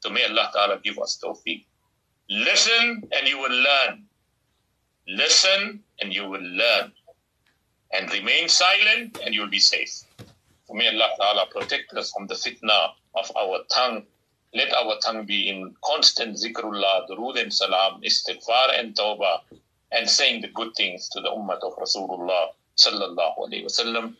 So 0.00 0.10
may 0.10 0.24
Allah 0.24 0.50
Ta'ala 0.52 0.80
give 0.82 0.98
us 0.98 1.20
tawfiq. 1.22 1.64
Listen 2.28 3.08
and 3.12 3.28
you 3.28 3.38
will 3.38 3.52
learn. 3.54 4.04
Listen 5.06 5.82
and 6.00 6.14
you 6.14 6.28
will 6.28 6.42
learn. 6.42 6.92
And 7.92 8.10
remain 8.12 8.48
silent 8.48 9.18
and 9.24 9.34
you 9.34 9.42
will 9.42 9.50
be 9.50 9.58
safe. 9.58 10.04
May 10.72 10.88
Allah 10.88 11.10
Ta'ala 11.20 11.46
protect 11.50 11.92
us 11.92 12.10
from 12.12 12.26
the 12.26 12.34
fitna 12.34 12.92
of 13.14 13.30
our 13.36 13.58
tongue. 13.70 14.06
Let 14.54 14.72
our 14.74 14.98
tongue 15.02 15.24
be 15.24 15.48
in 15.48 15.74
constant 15.82 16.36
zikrullah, 16.36 17.08
durood 17.08 17.40
and 17.40 17.52
salam, 17.52 18.02
istighfar 18.02 18.78
and 18.78 18.94
tawbah, 18.94 19.40
and 19.92 20.08
saying 20.08 20.42
the 20.42 20.48
good 20.48 20.74
things 20.76 21.08
to 21.10 21.20
the 21.20 21.28
ummah 21.28 21.58
of 21.62 21.74
Rasulullah 21.76 22.48
sallallahu 22.76 23.48
alayhi 23.48 23.64
wasallam. 23.64 24.14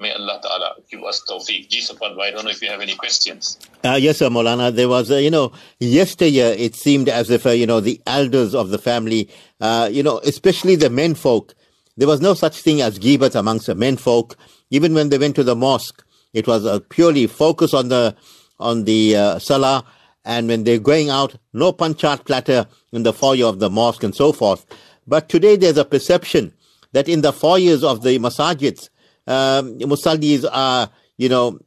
May 0.00 0.12
Allah 0.12 0.38
Ta'ala 0.40 0.74
give 0.88 1.02
us 1.02 1.24
tawfiq. 1.28 1.68
Jisafan, 1.68 2.20
I 2.20 2.30
don't 2.30 2.44
know 2.44 2.50
if 2.50 2.62
you 2.62 2.68
have 2.68 2.80
any 2.80 2.94
questions. 2.94 3.58
Uh, 3.82 3.98
yes, 4.00 4.18
sir, 4.18 4.28
Molana. 4.28 4.72
There 4.72 4.88
was, 4.88 5.10
uh, 5.10 5.16
you 5.16 5.30
know, 5.30 5.50
yesterday 5.80 6.56
it 6.56 6.76
seemed 6.76 7.08
as 7.08 7.30
if, 7.30 7.44
uh, 7.46 7.50
you 7.50 7.66
know, 7.66 7.80
the 7.80 8.00
elders 8.06 8.54
of 8.54 8.68
the 8.68 8.78
family, 8.78 9.28
uh, 9.60 9.88
you 9.90 10.04
know, 10.04 10.18
especially 10.18 10.76
the 10.76 10.88
men 10.88 11.16
folk, 11.16 11.54
there 11.96 12.06
was 12.06 12.20
no 12.20 12.34
such 12.34 12.60
thing 12.60 12.80
as 12.80 12.98
ghibat 12.98 13.34
amongst 13.34 13.66
the 13.66 13.74
men 13.74 13.96
folk. 13.96 14.36
Even 14.70 14.94
when 14.94 15.08
they 15.08 15.18
went 15.18 15.34
to 15.34 15.42
the 15.42 15.56
mosque, 15.56 16.04
it 16.32 16.46
was 16.46 16.64
uh, 16.64 16.78
purely 16.90 17.26
focus 17.26 17.74
on 17.74 17.88
the, 17.88 18.14
on 18.58 18.84
the 18.84 19.16
uh, 19.16 19.38
salah. 19.38 19.84
And 20.24 20.48
when 20.48 20.64
they're 20.64 20.78
going 20.78 21.10
out, 21.10 21.36
no 21.52 21.72
panchat 21.72 22.24
platter 22.26 22.66
in 22.92 23.02
the 23.02 23.12
foyer 23.12 23.46
of 23.46 23.60
the 23.60 23.70
mosque 23.70 24.02
and 24.02 24.14
so 24.14 24.32
forth. 24.32 24.66
But 25.06 25.28
today 25.28 25.56
there's 25.56 25.78
a 25.78 25.84
perception 25.84 26.52
that 26.92 27.08
in 27.08 27.22
the 27.22 27.32
foyers 27.32 27.82
of 27.82 28.02
the 28.02 28.18
masajids, 28.18 28.90
um, 29.26 29.78
musallis 29.78 30.44
are, 30.50 30.90
you 31.16 31.28
know, 31.28 31.58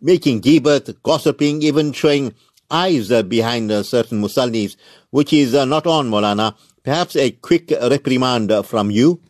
making 0.00 0.40
gibbat, 0.42 0.94
gossiping, 1.02 1.62
even 1.62 1.92
showing 1.92 2.34
eyes 2.70 3.10
uh, 3.10 3.22
behind 3.22 3.70
uh, 3.70 3.82
certain 3.82 4.20
musallis, 4.20 4.76
which 5.10 5.32
is 5.32 5.54
uh, 5.54 5.64
not 5.64 5.86
on, 5.86 6.08
Molana. 6.08 6.54
Perhaps 6.82 7.16
a 7.16 7.30
quick 7.30 7.70
reprimand 7.70 8.50
uh, 8.50 8.62
from 8.62 8.90
you. 8.90 9.20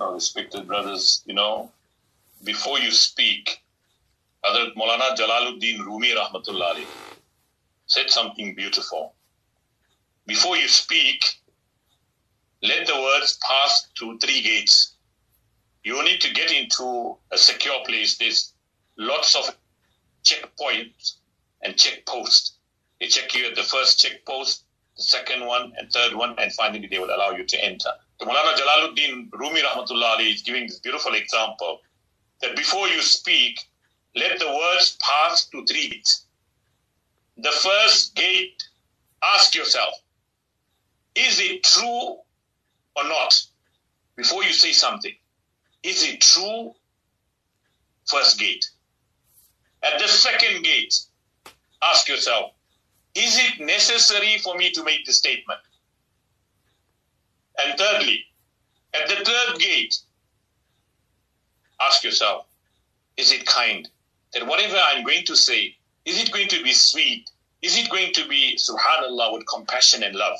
Respected 0.00 0.66
brothers, 0.66 1.22
you 1.26 1.34
know, 1.34 1.70
before 2.44 2.78
you 2.78 2.90
speak, 2.90 3.62
Hazrat 4.48 4.74
Maulana 4.76 5.14
Jalaluddin 5.14 5.84
Rumi 5.84 6.14
Rahmatullah 6.14 6.82
said 7.86 8.08
something 8.08 8.54
beautiful. 8.54 9.14
Before 10.26 10.56
you 10.56 10.68
speak, 10.68 11.22
let 12.62 12.86
the 12.86 12.94
words 12.96 13.38
pass 13.46 13.88
through 13.98 14.18
three 14.20 14.40
gates. 14.40 14.94
You 15.84 16.02
need 16.02 16.22
to 16.22 16.32
get 16.32 16.50
into 16.50 17.18
a 17.30 17.36
secure 17.36 17.84
place. 17.84 18.16
There's 18.16 18.54
lots 18.96 19.36
of 19.36 19.54
checkpoints 20.24 21.16
and 21.62 21.74
checkposts. 21.76 22.52
They 23.00 23.08
check 23.08 23.34
you 23.34 23.48
at 23.48 23.54
the 23.54 23.62
first 23.64 24.00
checkpost, 24.00 24.64
the 24.96 25.02
second 25.02 25.46
one, 25.46 25.74
and 25.76 25.92
third 25.92 26.14
one, 26.14 26.34
and 26.38 26.50
finally 26.54 26.86
they 26.86 26.98
will 26.98 27.14
allow 27.14 27.32
you 27.32 27.44
to 27.44 27.64
enter. 27.64 27.90
The 28.18 28.24
Mulana 28.24 28.54
Jalaluddin 28.54 29.30
Rumi 29.30 29.60
Rahmatullah 29.60 30.14
Ali 30.14 30.30
is 30.30 30.40
giving 30.40 30.66
this 30.66 30.80
beautiful 30.80 31.14
example 31.14 31.80
that 32.40 32.56
before 32.56 32.88
you 32.88 33.02
speak, 33.02 33.60
let 34.18 34.38
the 34.38 34.48
words 34.48 34.98
pass 35.00 35.46
to 35.46 35.64
three 35.64 35.88
gates. 35.88 36.24
The 37.36 37.50
first 37.50 38.14
gate, 38.14 38.62
ask 39.22 39.54
yourself, 39.54 39.94
is 41.14 41.40
it 41.40 41.62
true 41.64 42.16
or 42.96 43.04
not? 43.04 43.40
Before 44.16 44.42
you 44.42 44.52
say 44.52 44.72
something, 44.72 45.14
is 45.82 46.02
it 46.02 46.20
true? 46.20 46.74
First 48.06 48.38
gate. 48.38 48.68
At 49.82 50.00
the 50.00 50.08
second 50.08 50.64
gate, 50.64 50.98
ask 51.82 52.08
yourself, 52.08 52.52
is 53.14 53.38
it 53.38 53.64
necessary 53.64 54.38
for 54.38 54.56
me 54.56 54.70
to 54.72 54.82
make 54.82 55.04
the 55.04 55.12
statement? 55.12 55.60
And 57.58 57.78
thirdly, 57.78 58.24
at 58.94 59.08
the 59.08 59.24
third 59.24 59.58
gate, 59.58 59.98
ask 61.80 62.02
yourself, 62.02 62.46
is 63.16 63.32
it 63.32 63.46
kind? 63.46 63.88
That 64.34 64.46
whatever 64.46 64.76
I'm 64.76 65.04
going 65.04 65.24
to 65.24 65.36
say, 65.36 65.76
is 66.04 66.20
it 66.22 66.32
going 66.32 66.48
to 66.48 66.62
be 66.62 66.72
sweet? 66.72 67.30
Is 67.62 67.76
it 67.76 67.90
going 67.90 68.12
to 68.14 68.28
be, 68.28 68.56
subhanAllah, 68.56 69.32
with 69.32 69.46
compassion 69.46 70.02
and 70.02 70.14
love? 70.14 70.38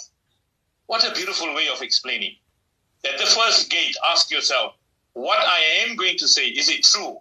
What 0.87 1.07
a 1.07 1.15
beautiful 1.15 1.55
way 1.55 1.69
of 1.69 1.83
explaining. 1.83 2.37
At 3.05 3.19
the 3.19 3.27
first 3.27 3.71
gate, 3.71 3.97
ask 4.07 4.31
yourself, 4.31 4.75
what 5.13 5.39
I 5.39 5.61
am 5.83 5.97
going 5.97 6.17
to 6.19 6.29
say, 6.29 6.47
is 6.47 6.69
it 6.69 6.85
true? 6.85 7.19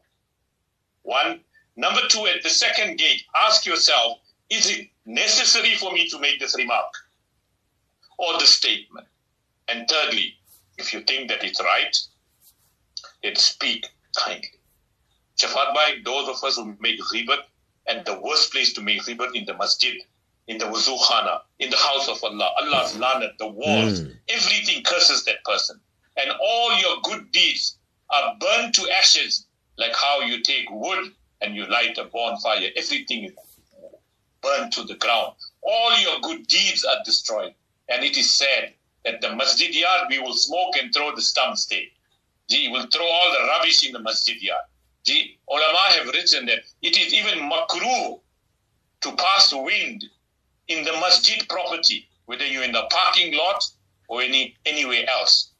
One. 1.03 1.41
Number 1.75 2.01
two, 2.09 2.25
at 2.27 2.43
the 2.43 2.49
second 2.49 2.97
gate, 2.97 3.23
ask 3.35 3.65
yourself, 3.65 4.19
is 4.49 4.69
it 4.69 4.87
necessary 5.05 5.75
for 5.75 5.91
me 5.91 6.09
to 6.09 6.19
make 6.19 6.39
this 6.39 6.55
remark 6.57 6.91
or 8.17 8.33
the 8.39 8.45
statement? 8.45 9.07
And 9.67 9.87
thirdly, 9.87 10.35
if 10.77 10.93
you 10.93 11.01
think 11.01 11.29
that 11.29 11.43
it's 11.43 11.61
right, 11.61 11.95
then 13.23 13.35
speak 13.35 13.87
kindly. 14.15 14.56
Shafat 15.37 15.73
Bhai, 15.73 16.01
those 16.03 16.27
of 16.29 16.43
us 16.43 16.55
who 16.55 16.75
make 16.79 16.99
ghibat, 16.99 17.39
and 17.87 18.05
the 18.05 18.19
worst 18.19 18.51
place 18.51 18.73
to 18.73 18.81
make 18.81 19.01
ghibat 19.03 19.35
in 19.35 19.45
the 19.45 19.55
masjid, 19.55 20.01
in 20.47 20.57
the 20.57 20.65
wuzu 20.65 20.97
khana, 21.07 21.41
in 21.59 21.69
the 21.69 21.77
house 21.77 22.07
of 22.09 22.23
Allah, 22.23 22.49
Allah's 22.61 22.95
lanat, 22.97 23.37
the 23.37 23.47
walls, 23.47 24.01
mm. 24.01 24.15
everything 24.29 24.83
curses 24.83 25.23
that 25.25 25.43
person. 25.43 25.79
And 26.17 26.31
all 26.41 26.77
your 26.79 27.01
good 27.03 27.31
deeds 27.31 27.77
are 28.09 28.35
burned 28.39 28.73
to 28.75 28.89
ashes, 28.89 29.45
like 29.77 29.95
how 29.95 30.21
you 30.21 30.41
take 30.41 30.69
wood 30.71 31.11
and 31.41 31.55
you 31.55 31.65
light 31.67 31.97
a 31.97 32.05
bonfire. 32.05 32.69
Everything 32.75 33.25
is 33.25 33.33
burned 34.41 34.71
to 34.73 34.83
the 34.83 34.95
ground. 34.95 35.33
All 35.61 35.99
your 35.99 36.19
good 36.21 36.47
deeds 36.47 36.83
are 36.83 37.03
destroyed. 37.05 37.53
And 37.89 38.03
it 38.03 38.17
is 38.17 38.33
said 38.33 38.73
that 39.05 39.21
the 39.21 39.35
masjid 39.35 39.73
yard, 39.73 40.07
we 40.09 40.19
will 40.19 40.33
smoke 40.33 40.75
and 40.81 40.93
throw 40.93 41.15
the 41.15 41.21
stumps 41.21 41.67
there. 41.67 41.81
Gee, 42.49 42.69
we'll 42.69 42.87
throw 42.87 43.05
all 43.05 43.31
the 43.31 43.47
rubbish 43.47 43.85
in 43.85 43.93
the 43.93 43.99
masjid 43.99 44.41
yard. 44.41 44.63
Gee, 45.07 45.39
ulama 45.49 45.83
have 45.95 46.07
written 46.07 46.45
that 46.47 46.59
it 46.81 46.97
is 46.97 47.13
even 47.13 47.49
makruh 47.49 48.19
to 48.99 49.11
pass 49.15 49.53
wind 49.53 50.03
in 50.67 50.83
the 50.83 50.91
masjid 50.99 51.47
property, 51.47 52.09
whether 52.25 52.45
you're 52.45 52.65
in 52.65 52.73
the 52.73 52.85
parking 52.89 53.33
lot 53.33 53.63
or 54.09 54.21
any 54.21 54.57
anywhere 54.65 55.05
else. 55.09 55.51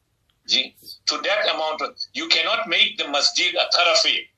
Gee, 0.46 0.76
to 1.06 1.16
that 1.22 1.48
amount, 1.54 1.80
of, 1.80 1.96
you 2.12 2.28
cannot 2.28 2.68
make 2.68 2.98
the 2.98 3.08
masjid 3.08 3.54
a 3.54 3.74
tarafi. 3.74 4.28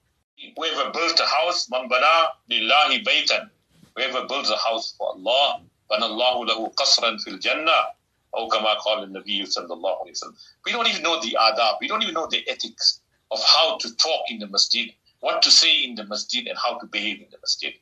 Whoever 0.57 0.93
built 0.93 1.19
a 1.19 1.27
house, 1.27 1.69
man 1.69 1.89
bana 1.89 2.29
lillahi 2.49 3.05
baytan. 3.05 3.51
Whoever 3.97 4.29
builds 4.29 4.51
a 4.51 4.57
house 4.59 4.95
for 4.97 5.09
Allah, 5.09 5.61
banallahu 5.91 6.47
lahu 6.51 6.73
qasran 6.77 7.21
fil 7.21 7.39
jannah. 7.39 7.95
We 8.33 8.47
don't 10.73 10.89
even 10.89 11.03
know 11.03 11.21
the 11.21 11.37
adab. 11.41 11.79
We 11.81 11.89
don't 11.89 12.03
even 12.05 12.15
know 12.15 12.29
the 12.29 12.49
ethics 12.49 13.01
of 13.31 13.41
how 13.45 13.77
to 13.79 13.97
talk 13.97 14.31
in 14.31 14.39
the 14.39 14.47
masjid, 14.49 14.93
what 15.21 15.43
to 15.43 15.51
say 15.51 15.85
in 15.85 15.95
the 15.95 16.05
masjid 16.05 16.47
and 16.47 16.59
how 16.59 16.79
to 16.79 16.87
behave 16.87 17.21
in 17.21 17.27
the 17.31 17.39
masjid. 17.39 17.75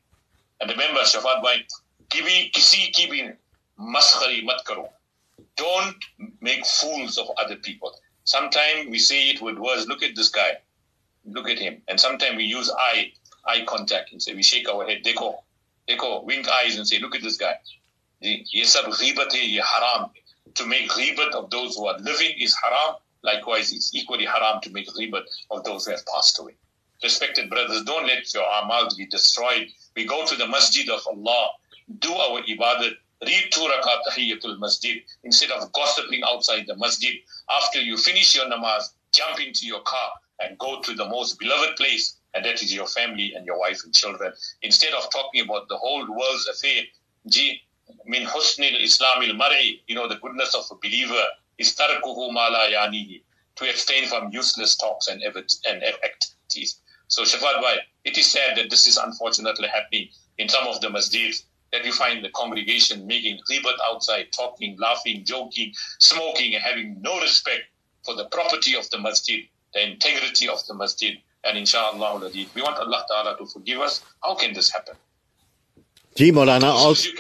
And 0.61 0.71
remember, 0.71 1.01
Shafat 1.01 1.43
Bhai, 1.43 1.65
kibi, 2.11 2.53
kisi 2.53 2.93
kibi 2.93 3.35
maskhari 3.81 4.45
mat 4.45 4.65
karo. 4.65 4.91
Don't 5.57 5.97
make 6.41 6.67
fools 6.67 7.17
of 7.19 7.29
other 7.39 7.57
people. 7.57 7.93
Sometimes 8.25 8.89
we 8.91 8.99
say 8.99 9.31
it 9.31 9.41
with 9.41 9.57
words, 9.59 9.87
look 9.87 10.03
at 10.03 10.15
this 10.15 10.29
guy, 10.29 10.59
look 11.25 11.49
at 11.49 11.59
him. 11.59 11.81
And 11.89 11.99
sometimes 11.99 12.37
we 12.37 12.45
use 12.45 12.71
eye, 12.71 13.13
eye 13.47 13.65
contact 13.67 14.13
and 14.13 14.23
say, 14.23 14.35
we 14.35 14.43
shake 14.43 14.69
our 14.69 14.85
head, 14.87 15.05
Deko, 15.05 15.37
deko. 15.89 16.25
wink 16.25 16.49
eyes 16.49 16.77
and 16.77 16.87
say, 16.87 16.99
look 16.99 17.15
at 17.15 17.23
this 17.23 17.37
guy. 17.37 17.55
Ye 18.21 18.65
sab 18.65 18.93
haram. 18.93 20.11
To 20.55 20.67
make 20.67 20.91
ghibat 20.91 21.33
of 21.33 21.51
those 21.51 21.77
who 21.77 21.87
are 21.87 21.99
living 21.99 22.35
is 22.39 22.57
haram. 22.63 22.97
Likewise, 23.23 23.73
it's 23.73 23.95
equally 23.95 24.25
haram 24.25 24.61
to 24.63 24.71
make 24.71 24.89
ghibat 24.89 25.23
of 25.51 25.63
those 25.65 25.87
who 25.87 25.93
have 25.93 26.05
passed 26.07 26.39
away. 26.41 26.57
Respected 27.03 27.49
brothers, 27.49 27.83
don't 27.85 28.07
let 28.07 28.33
your 28.35 28.45
amal 28.63 28.89
be 28.97 29.07
destroyed. 29.07 29.69
We 29.95 30.05
go 30.05 30.27
to 30.27 30.37
the 30.37 30.49
masjid 30.49 30.89
of 30.91 31.01
Allah, 31.07 31.51
do 32.01 32.13
our 32.13 32.43
ibadat, 32.43 32.95
read 33.25 33.49
two 33.51 33.61
rakat 33.61 34.03
tahiyatul 34.09 34.59
masjid 34.59 35.03
instead 35.23 35.51
of 35.51 35.73
gossiping 35.73 36.23
outside 36.25 36.67
the 36.67 36.77
masjid. 36.77 37.15
After 37.51 37.81
you 37.81 37.97
finish 37.97 38.35
your 38.35 38.47
namaz, 38.47 38.91
jump 39.13 39.41
into 39.41 39.67
your 39.67 39.81
car 39.83 40.11
and 40.41 40.59
go 40.59 40.81
to 40.81 40.95
the 40.95 41.09
most 41.09 41.39
beloved 41.39 41.77
place, 41.77 42.17
and 42.35 42.45
that 42.45 42.63
is 42.63 42.75
your 42.75 42.87
family 42.87 43.33
and 43.35 43.47
your 43.47 43.59
wife 43.59 43.81
and 43.85 43.95
children. 43.95 44.33
Instead 44.63 44.93
of 44.95 45.11
talking 45.11 45.45
about 45.45 45.69
the 45.69 45.77
whole 45.77 46.07
world's 46.09 46.49
affair, 46.49 46.83
gee, 47.29 47.61
min 48.07 48.27
husnil 48.27 48.81
islamil 48.83 49.37
mar'i, 49.37 49.81
you 49.87 49.95
know, 49.95 50.09
the 50.09 50.17
goodness 50.17 50.55
of 50.55 50.65
a 50.71 50.75
believer 50.77 51.23
is 51.59 51.75
tarkuhu 51.75 52.33
mala 52.33 52.69
yanihi, 52.71 53.23
to 53.57 53.69
abstain 53.71 54.07
from 54.07 54.33
useless 54.33 54.77
talks 54.77 55.09
and, 55.09 55.23
and 55.23 55.83
activities. 55.83 56.81
So 57.09 57.23
Shafat 57.23 57.61
Bhai, 57.61 57.79
it 58.05 58.17
is 58.17 58.31
sad 58.31 58.57
that 58.57 58.71
this 58.71 58.87
is 58.87 58.97
unfortunately 58.97 59.69
happening 59.69 60.09
in 60.39 60.49
some 60.49 60.67
of 60.67 60.81
the 60.81 60.89
masjids 60.89 61.45
that 61.73 61.85
you 61.85 61.93
find 61.93 62.25
the 62.25 62.31
congregation 62.31 63.07
making 63.07 63.39
ghibat 63.51 63.77
outside, 63.91 64.27
talking, 64.33 64.77
laughing, 64.79 65.25
joking, 65.25 65.73
smoking, 65.99 66.55
and 66.55 66.63
having 66.63 67.01
no 67.01 67.21
respect 67.21 67.65
for 68.05 68.15
the 68.15 68.27
property 68.27 68.77
of 68.77 68.89
the 68.91 68.99
masjid, 68.99 69.45
the 69.75 69.91
integrity 69.91 70.49
of 70.49 70.65
the 70.67 70.75
masjid. 70.75 71.19
And 71.45 71.57
inshallah, 71.59 72.31
we 72.33 72.63
want 72.63 72.79
Allah 72.79 73.05
Ta'ala 73.09 73.37
to 73.39 73.47
forgive 73.47 73.81
us. 73.81 74.03
How 74.23 74.35
can 74.35 74.55
this 74.55 74.71
happen? 74.71 74.95
Ji 76.15 76.33
Maulana, 76.33 76.65
also, 76.65 77.11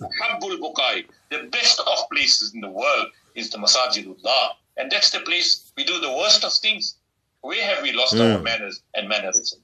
Habbul 0.00 0.58
Bukai, 0.58 1.04
the 1.30 1.48
best 1.50 1.80
of 1.80 1.98
places 2.10 2.54
in 2.54 2.60
the 2.60 2.70
world 2.70 3.06
is 3.34 3.50
the 3.50 3.58
Masajidullah. 3.58 4.48
And 4.76 4.90
that's 4.90 5.10
the 5.10 5.20
place 5.20 5.72
we 5.76 5.84
do 5.84 6.00
the 6.00 6.10
worst 6.10 6.44
of 6.44 6.52
things. 6.52 6.96
Where 7.44 7.62
have 7.62 7.82
we 7.82 7.92
lost 7.92 8.14
mm. 8.14 8.36
our 8.36 8.40
manners 8.40 8.82
and 8.94 9.06
mannerism? 9.06 9.60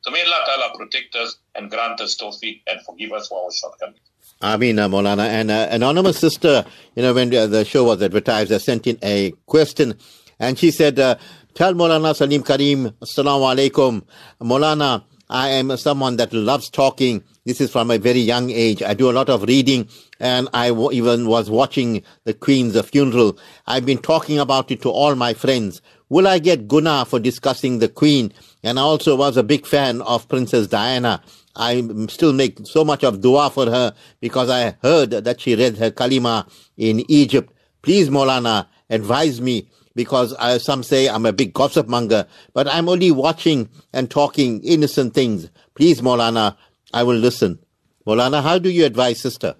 So 0.00 0.10
may 0.10 0.24
Allah 0.24 0.40
Ta'ala 0.46 0.78
protect 0.78 1.14
us 1.14 1.36
and 1.54 1.70
grant 1.70 2.00
us 2.00 2.16
tawfiq 2.16 2.62
and 2.66 2.80
forgive 2.86 3.12
us 3.12 3.28
for 3.28 3.44
our 3.44 3.52
shortcomings. 3.52 4.00
Ameen, 4.40 4.78
uh, 4.78 4.88
Maulana. 4.88 5.26
And 5.28 5.50
uh, 5.50 5.68
anonymous 5.70 6.18
sister, 6.18 6.64
you 6.96 7.02
know, 7.02 7.12
when 7.12 7.28
the 7.28 7.66
show 7.66 7.84
was 7.84 8.00
advertised, 8.00 8.50
I 8.50 8.56
sent 8.56 8.86
in 8.86 8.98
a 9.02 9.32
question 9.44 9.98
and 10.40 10.58
she 10.58 10.70
said, 10.70 10.98
uh, 10.98 11.16
tell 11.52 11.74
Maulana 11.74 12.16
Salim 12.16 12.42
Karim, 12.42 12.92
Assalamu 13.02 13.44
alaikum. 13.54 14.04
Maulana, 14.40 15.04
I 15.28 15.48
am 15.48 15.76
someone 15.76 16.16
that 16.16 16.32
loves 16.32 16.70
talking. 16.70 17.22
This 17.44 17.60
is 17.60 17.70
from 17.70 17.90
a 17.90 17.98
very 17.98 18.20
young 18.20 18.48
age. 18.48 18.82
I 18.82 18.94
do 18.94 19.10
a 19.10 19.12
lot 19.12 19.28
of 19.28 19.42
reading 19.42 19.86
and 20.18 20.48
I 20.54 20.68
w- 20.68 20.92
even 20.92 21.26
was 21.26 21.50
watching 21.50 22.02
the 22.24 22.32
Queen's 22.32 22.80
funeral. 22.88 23.38
I've 23.66 23.84
been 23.84 23.98
talking 23.98 24.38
about 24.38 24.70
it 24.70 24.80
to 24.80 24.88
all 24.88 25.14
my 25.14 25.34
friends. 25.34 25.82
Will 26.10 26.26
I 26.26 26.38
get 26.38 26.68
guna 26.68 27.04
for 27.04 27.20
discussing 27.20 27.80
the 27.80 27.88
Queen? 27.88 28.32
And 28.62 28.78
I 28.78 28.82
also 28.82 29.14
was 29.16 29.36
a 29.36 29.42
big 29.42 29.66
fan 29.66 30.00
of 30.02 30.28
Princess 30.28 30.66
Diana. 30.66 31.22
I 31.54 31.82
still 32.08 32.32
make 32.32 32.58
so 32.64 32.84
much 32.84 33.04
of 33.04 33.20
dua 33.20 33.50
for 33.50 33.66
her 33.66 33.94
because 34.20 34.48
I 34.48 34.76
heard 34.82 35.10
that 35.10 35.40
she 35.40 35.54
read 35.54 35.76
her 35.78 35.90
kalima 35.90 36.48
in 36.76 37.04
Egypt. 37.10 37.52
Please, 37.82 38.08
Molana, 38.08 38.68
advise 38.88 39.40
me 39.40 39.68
because 39.94 40.32
uh, 40.38 40.58
some 40.58 40.82
say 40.82 41.08
I'm 41.08 41.26
a 41.26 41.32
big 41.32 41.52
gossip 41.52 41.88
monger, 41.88 42.26
but 42.54 42.68
I'm 42.68 42.88
only 42.88 43.10
watching 43.10 43.68
and 43.92 44.10
talking 44.10 44.62
innocent 44.62 45.12
things. 45.12 45.50
Please, 45.74 46.00
Molana, 46.00 46.56
I 46.94 47.02
will 47.02 47.16
listen. 47.16 47.58
Molana, 48.06 48.42
how 48.42 48.58
do 48.58 48.70
you 48.70 48.84
advise 48.86 49.20
sister? 49.20 49.56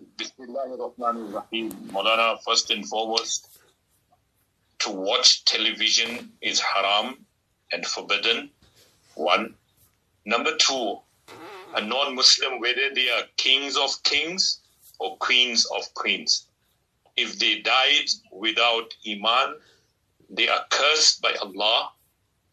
Molana, 1.92 2.38
first 2.46 2.70
and 2.70 2.86
foremost, 2.88 3.57
to 4.80 4.90
watch 4.90 5.44
television 5.44 6.32
is 6.40 6.60
haram 6.60 7.26
and 7.72 7.84
forbidden. 7.86 8.50
One. 9.14 9.54
Number 10.24 10.56
two, 10.56 10.98
a 11.74 11.80
non 11.80 12.14
Muslim, 12.14 12.60
whether 12.60 12.94
they 12.94 13.10
are 13.10 13.22
kings 13.36 13.76
of 13.76 14.02
kings 14.02 14.60
or 14.98 15.16
queens 15.18 15.66
of 15.76 15.92
queens, 15.94 16.46
if 17.16 17.38
they 17.38 17.60
died 17.60 18.08
without 18.32 18.94
Iman, 19.06 19.56
they 20.30 20.48
are 20.48 20.64
cursed 20.70 21.20
by 21.20 21.34
Allah. 21.42 21.90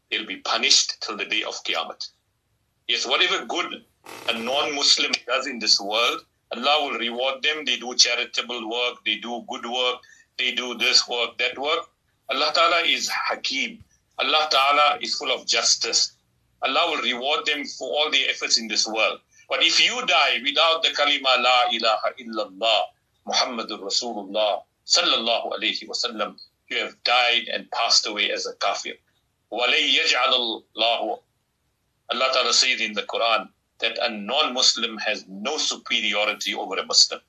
They'll 0.09 0.25
be 0.25 0.37
punished 0.37 1.01
till 1.01 1.17
the 1.17 1.25
day 1.25 1.43
of 1.43 1.63
Qiyamah. 1.63 2.09
Yes, 2.87 3.05
whatever 3.05 3.45
good 3.45 3.83
a 4.29 4.37
non 4.37 4.73
Muslim 4.75 5.11
does 5.27 5.47
in 5.47 5.59
this 5.59 5.79
world, 5.79 6.21
Allah 6.55 6.75
will 6.83 6.99
reward 6.99 7.43
them. 7.43 7.65
They 7.65 7.77
do 7.77 7.95
charitable 7.95 8.69
work, 8.69 9.03
they 9.05 9.15
do 9.17 9.43
good 9.49 9.65
work, 9.65 9.97
they 10.37 10.51
do 10.53 10.75
this 10.75 11.07
work, 11.07 11.37
that 11.39 11.57
work. 11.57 11.89
Allah 12.29 12.51
Ta'ala 12.53 12.81
is 12.81 13.07
Hakim. 13.09 13.83
Allah 14.17 14.47
Ta'ala 14.49 14.97
is 15.01 15.15
full 15.15 15.31
of 15.31 15.45
justice. 15.45 16.13
Allah 16.61 16.89
will 16.91 17.01
reward 17.03 17.45
them 17.45 17.65
for 17.65 17.87
all 17.89 18.09
their 18.11 18.29
efforts 18.29 18.57
in 18.57 18.67
this 18.67 18.87
world. 18.87 19.19
But 19.47 19.61
if 19.63 19.79
you 19.83 20.03
die 20.07 20.39
without 20.43 20.81
the 20.81 20.89
kalima 20.89 21.37
La 21.41 21.65
ilaha 21.71 22.13
illallah, 22.19 22.81
Muhammadur 23.27 23.79
Rasulullah, 23.81 24.63
sallallahu 24.85 25.51
alayhi 25.53 25.87
wasallam, 25.87 26.37
you 26.69 26.77
have 26.77 26.95
died 27.03 27.47
and 27.53 27.69
passed 27.71 28.07
away 28.07 28.31
as 28.31 28.47
a 28.47 28.53
kafir. 28.55 28.93
Allah 29.51 29.71
Ta'ala 32.33 32.53
says 32.53 32.81
in 32.81 32.93
the 32.93 33.03
Quran 33.03 33.49
that 33.79 33.97
a 34.01 34.09
non-Muslim 34.09 34.97
has 34.97 35.25
no 35.27 35.57
superiority 35.57 36.55
over 36.55 36.75
a 36.77 36.85
Muslim. 36.85 37.19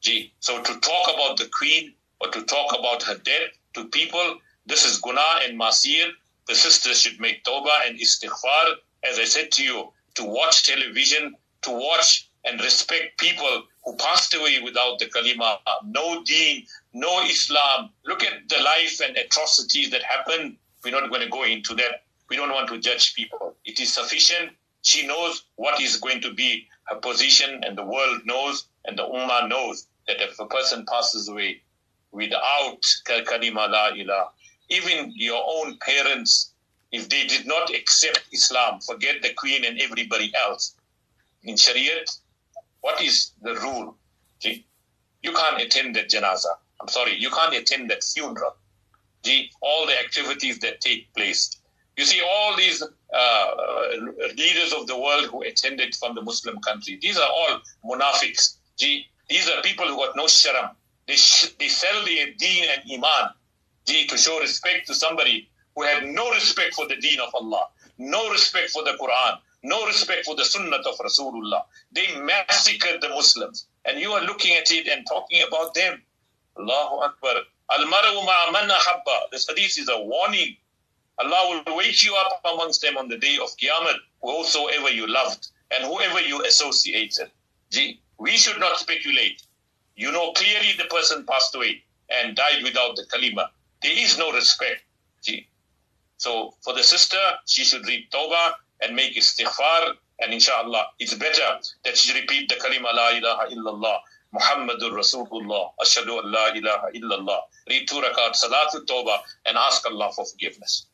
Gee, 0.00 0.34
so 0.40 0.62
to 0.62 0.80
talk 0.80 1.14
about 1.14 1.38
the 1.38 1.48
queen 1.48 1.94
or 2.20 2.28
to 2.28 2.42
talk 2.44 2.78
about 2.78 3.02
her 3.04 3.16
death 3.16 3.50
to 3.76 3.84
people, 3.88 4.38
this 4.66 4.84
is 4.84 4.98
guna 4.98 5.28
and 5.44 5.58
masir. 5.58 6.10
The 6.48 6.54
sisters 6.54 7.00
should 7.00 7.20
make 7.20 7.44
tawbah 7.44 7.86
and 7.86 7.98
istighfar. 7.98 8.74
As 9.04 9.18
I 9.18 9.24
said 9.24 9.52
to 9.52 9.62
you, 9.62 9.92
to 10.14 10.24
watch 10.24 10.64
television, 10.66 11.36
to 11.62 11.70
watch 11.70 12.28
and 12.44 12.60
respect 12.60 13.18
people 13.18 13.64
who 13.84 13.94
passed 13.96 14.34
away 14.34 14.60
without 14.64 14.98
the 14.98 15.06
kalima, 15.06 15.58
no 15.84 16.24
deen, 16.24 16.66
no 16.92 17.22
Islam. 17.24 17.90
Look 18.06 18.22
at 18.22 18.48
the 18.48 18.60
life 18.62 19.00
and 19.04 19.16
atrocities 19.16 19.90
that 19.90 20.02
happened. 20.02 20.56
We're 20.82 20.98
not 20.98 21.10
going 21.10 21.22
to 21.22 21.28
go 21.28 21.44
into 21.44 21.74
that. 21.74 22.04
We 22.30 22.36
don't 22.36 22.50
want 22.50 22.68
to 22.70 22.78
judge 22.78 23.14
people. 23.14 23.54
It 23.64 23.78
is 23.80 23.92
sufficient. 23.92 24.52
She 24.82 25.06
knows 25.06 25.44
what 25.56 25.80
is 25.80 25.96
going 25.98 26.20
to 26.22 26.32
be 26.32 26.66
her 26.84 26.96
position, 26.96 27.62
and 27.64 27.76
the 27.76 27.84
world 27.84 28.20
knows, 28.24 28.66
and 28.84 28.96
the 28.96 29.02
Ummah 29.02 29.48
knows 29.48 29.88
that 30.06 30.20
if 30.20 30.38
a 30.38 30.46
person 30.46 30.86
passes 30.86 31.28
away 31.28 31.62
without 32.12 32.80
kalima 33.06 33.68
la 33.70 33.90
ilah, 33.92 34.28
even 34.68 35.12
your 35.14 35.42
own 35.46 35.78
parents, 35.78 36.52
if 36.92 37.08
they 37.08 37.26
did 37.26 37.46
not 37.46 37.70
accept 37.74 38.22
Islam, 38.32 38.80
forget 38.80 39.22
the 39.22 39.32
queen 39.34 39.64
and 39.64 39.80
everybody 39.80 40.32
else. 40.46 40.74
In 41.42 41.54
Shariat, 41.54 42.18
what 42.80 43.00
is 43.02 43.32
the 43.42 43.54
rule? 43.56 43.96
See, 44.40 44.66
you 45.22 45.32
can't 45.32 45.60
attend 45.60 45.96
that 45.96 46.08
janazah. 46.08 46.56
I'm 46.80 46.88
sorry, 46.88 47.14
you 47.16 47.30
can't 47.30 47.54
attend 47.54 47.90
that 47.90 48.02
funeral. 48.04 48.56
See, 49.24 49.50
all 49.60 49.86
the 49.86 49.98
activities 49.98 50.58
that 50.60 50.80
take 50.80 51.12
place. 51.14 51.50
You 51.96 52.04
see, 52.04 52.20
all 52.20 52.56
these 52.56 52.82
uh, 52.82 53.50
leaders 54.36 54.72
of 54.72 54.86
the 54.86 54.96
world 54.98 55.26
who 55.26 55.42
attended 55.42 55.94
from 55.94 56.14
the 56.14 56.22
Muslim 56.22 56.60
country, 56.60 56.98
these 57.00 57.18
are 57.18 57.28
all 57.28 57.60
munafiqs. 57.84 58.58
See, 58.76 59.06
these 59.28 59.48
are 59.48 59.62
people 59.62 59.86
who 59.86 59.96
got 59.96 60.14
no 60.14 60.26
sharam. 60.26 60.70
They, 61.06 61.16
they 61.58 61.68
sell 61.68 62.04
their 62.04 62.32
deen 62.38 62.64
and 62.70 62.82
iman 62.92 63.30
to 63.86 64.16
show 64.18 64.40
respect 64.40 64.86
to 64.88 64.94
somebody 64.94 65.48
who 65.74 65.82
had 65.82 66.04
no 66.06 66.30
respect 66.32 66.74
for 66.74 66.86
the 66.88 66.96
deen 66.96 67.20
of 67.20 67.34
Allah, 67.34 67.66
no 67.98 68.30
respect 68.30 68.70
for 68.70 68.82
the 68.82 68.92
Quran, 69.00 69.38
no 69.62 69.86
respect 69.86 70.24
for 70.24 70.34
the 70.34 70.44
sunnah 70.44 70.76
of 70.76 70.98
Rasulullah. 70.98 71.62
They 71.92 72.06
massacred 72.20 73.00
the 73.00 73.08
Muslims. 73.10 73.66
And 73.84 74.00
you 74.00 74.12
are 74.12 74.22
looking 74.22 74.54
at 74.56 74.70
it 74.70 74.88
and 74.88 75.06
talking 75.06 75.42
about 75.46 75.74
them. 75.74 76.02
Allahu 76.58 76.96
Akbar. 77.04 77.34
Al-mar'u 77.70 78.24
man. 78.26 78.70
This 79.32 79.46
hadith 79.48 79.78
is 79.78 79.88
a 79.88 80.00
warning. 80.00 80.56
Allah 81.18 81.62
will 81.66 81.76
wake 81.76 82.04
you 82.04 82.14
up 82.16 82.40
amongst 82.52 82.82
them 82.82 82.96
on 82.96 83.08
the 83.08 83.16
day 83.16 83.38
of 83.42 83.48
Qiyamah, 83.56 83.94
whosoever 84.22 84.90
you 84.90 85.06
loved 85.06 85.48
and 85.70 85.84
whoever 85.84 86.20
you 86.20 86.44
associated. 86.44 87.30
We 88.18 88.36
should 88.36 88.60
not 88.60 88.78
speculate. 88.78 89.42
You 89.96 90.12
know 90.12 90.32
clearly 90.32 90.72
the 90.78 90.84
person 90.84 91.24
passed 91.24 91.54
away 91.54 91.82
and 92.10 92.36
died 92.36 92.62
without 92.62 92.96
the 92.96 93.04
kalima. 93.12 93.48
There 93.82 93.92
is 93.92 94.18
no 94.18 94.32
respect. 94.32 94.82
Gee. 95.22 95.48
So 96.18 96.54
for 96.62 96.74
the 96.74 96.82
sister, 96.82 97.18
she 97.46 97.64
should 97.64 97.86
read 97.86 98.08
Tawbah 98.12 98.52
and 98.82 98.94
make 98.94 99.16
istighfar. 99.16 99.94
And 100.20 100.32
inshallah, 100.32 100.86
it's 100.98 101.14
better 101.14 101.58
that 101.84 101.96
she 101.96 102.18
repeat 102.18 102.48
the 102.48 102.54
kalima 102.56 102.94
la 102.94 103.10
ilaha 103.10 103.54
illallah. 103.54 103.98
Muhammadur 104.34 104.92
Rasulullah, 104.92 105.70
Ashadu 105.80 106.20
la 106.24 106.48
ilaha 106.54 106.90
illallah. 106.94 107.38
Read 107.68 107.88
two 107.88 107.96
rakat, 107.96 108.34
salatul 108.34 108.84
tawbah, 108.86 109.18
and 109.46 109.56
ask 109.56 109.86
Allah 109.86 110.10
for 110.14 110.24
forgiveness. 110.24 110.86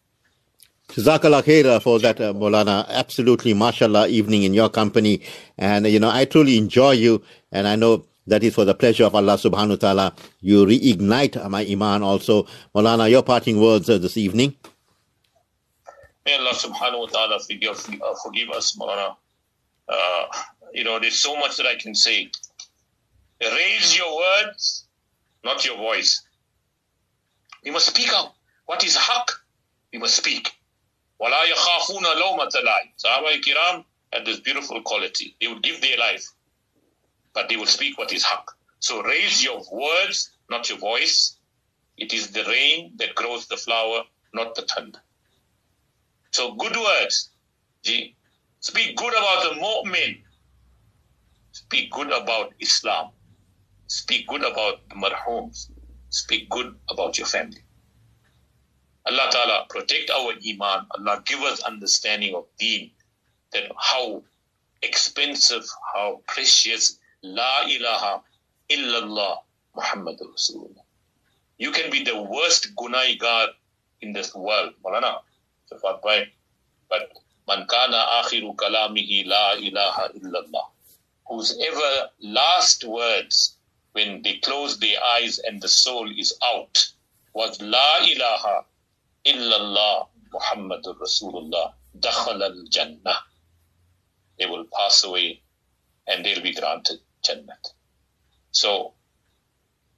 Jazakallah 0.88 1.42
khair 1.42 1.82
for 1.82 1.98
that, 2.00 2.20
uh, 2.20 2.32
Maulana. 2.32 2.86
Absolutely, 2.88 3.54
mashallah, 3.54 4.08
evening 4.08 4.42
in 4.42 4.54
your 4.54 4.68
company. 4.68 5.22
And, 5.56 5.86
you 5.86 5.98
know, 5.98 6.10
I 6.10 6.24
truly 6.24 6.58
enjoy 6.58 6.92
you. 6.92 7.22
And 7.50 7.66
I 7.66 7.76
know 7.76 8.04
that 8.26 8.42
is 8.42 8.54
for 8.54 8.64
the 8.64 8.74
pleasure 8.74 9.04
of 9.04 9.14
Allah 9.14 9.34
subhanahu 9.34 9.70
wa 9.70 9.76
ta'ala. 9.76 10.14
You 10.40 10.64
reignite 10.64 11.48
my 11.48 11.66
iman 11.66 12.02
also. 12.02 12.46
Maulana, 12.74 13.10
your 13.10 13.22
parting 13.22 13.60
words 13.60 13.90
uh, 13.90 13.98
this 13.98 14.16
evening. 14.16 14.54
May 16.24 16.36
Allah 16.36 16.54
subhanahu 16.54 17.00
wa 17.00 17.06
ta'ala 17.06 17.40
forgive, 17.40 17.70
uh, 18.00 18.14
forgive 18.22 18.50
us, 18.50 18.76
Maulana. 18.76 19.16
Uh, 19.88 20.24
you 20.72 20.84
know, 20.84 20.98
there's 21.00 21.18
so 21.20 21.36
much 21.36 21.56
that 21.56 21.66
I 21.66 21.74
can 21.76 21.94
say. 21.94 22.30
Raise 23.40 23.96
your 23.96 24.16
words, 24.16 24.86
not 25.44 25.64
your 25.64 25.76
voice. 25.76 26.22
You 27.64 27.72
must 27.72 27.86
speak 27.86 28.08
out. 28.14 28.34
What 28.66 28.84
is 28.84 28.96
haq? 28.96 29.32
You 29.90 29.98
must 29.98 30.16
speak. 30.16 30.50
وَلَا 31.20 31.40
يَخَافُونَ 31.52 32.04
Sahaba 32.98 33.40
kiram 33.42 33.84
had 34.12 34.24
this 34.24 34.40
beautiful 34.40 34.80
quality. 34.82 35.36
They 35.40 35.48
would 35.48 35.62
give 35.62 35.80
their 35.80 35.96
life 35.98 36.24
but 37.34 37.48
they 37.48 37.56
will 37.56 37.66
speak 37.66 37.98
what 37.98 38.12
is 38.12 38.24
haq. 38.24 38.50
So 38.80 39.02
raise 39.02 39.42
your 39.42 39.62
words, 39.70 40.30
not 40.50 40.68
your 40.68 40.78
voice. 40.78 41.36
It 41.96 42.12
is 42.12 42.30
the 42.30 42.44
rain 42.44 42.92
that 42.96 43.14
grows 43.14 43.46
the 43.46 43.56
flower, 43.56 44.02
not 44.34 44.54
the 44.54 44.62
thunder. 44.62 45.00
So 46.32 46.54
good 46.54 46.76
words. 46.76 47.30
Speak 47.82 48.96
good 48.96 49.12
about 49.12 49.42
the 49.44 49.60
mu'min. 49.60 50.22
Speak 51.52 51.90
good 51.90 52.10
about 52.10 52.54
Islam. 52.60 53.10
Speak 53.86 54.26
good 54.26 54.42
about 54.42 54.88
the 54.88 54.94
marhums. 54.94 55.70
Speak 56.08 56.48
good 56.48 56.74
about 56.90 57.18
your 57.18 57.26
family. 57.26 57.62
Allah 59.04 59.28
Ta'ala 59.30 59.66
protect 59.68 60.10
our 60.10 60.32
iman. 60.32 60.86
Allah 60.96 61.22
give 61.26 61.40
us 61.40 61.60
understanding 61.62 62.34
of 62.34 62.46
deen. 62.58 62.92
That 63.52 63.64
how 63.76 64.22
expensive, 64.80 65.64
how 65.94 66.22
precious 66.26 66.98
La 67.24 67.62
ilaha 67.68 68.20
illallah 68.68 69.42
Muhammadur 69.76 70.34
Rasulullah. 70.34 70.82
You 71.56 71.70
can 71.70 71.88
be 71.88 72.02
the 72.02 72.20
worst 72.20 72.74
gunaigar 72.74 73.48
in 74.00 74.12
this 74.12 74.34
world. 74.34 74.74
Maulana, 74.84 75.20
but 76.88 77.12
man 77.46 77.66
kana 77.68 77.96
akhiru 78.22 78.56
kalamihi 78.56 79.24
la 79.24 79.52
ilaha 79.54 80.08
illallah. 80.18 80.66
Whose 81.28 81.56
ever 81.60 82.10
last 82.20 82.82
words 82.82 83.56
when 83.92 84.22
they 84.22 84.38
close 84.38 84.80
their 84.80 85.00
eyes 85.14 85.38
and 85.38 85.62
the 85.62 85.68
soul 85.68 86.10
is 86.18 86.36
out 86.44 86.92
was 87.34 87.60
la 87.62 87.98
ilaha 88.02 88.64
illallah 89.24 90.08
Muhammadur 90.34 90.98
Rasulullah 90.98 91.72
dakhal 91.96 92.42
al 92.42 92.64
jannah. 92.68 93.22
They 94.40 94.46
will 94.46 94.64
pass 94.76 95.04
away 95.04 95.40
and 96.08 96.24
they'll 96.24 96.42
be 96.42 96.52
granted 96.52 96.98
So, 98.50 98.94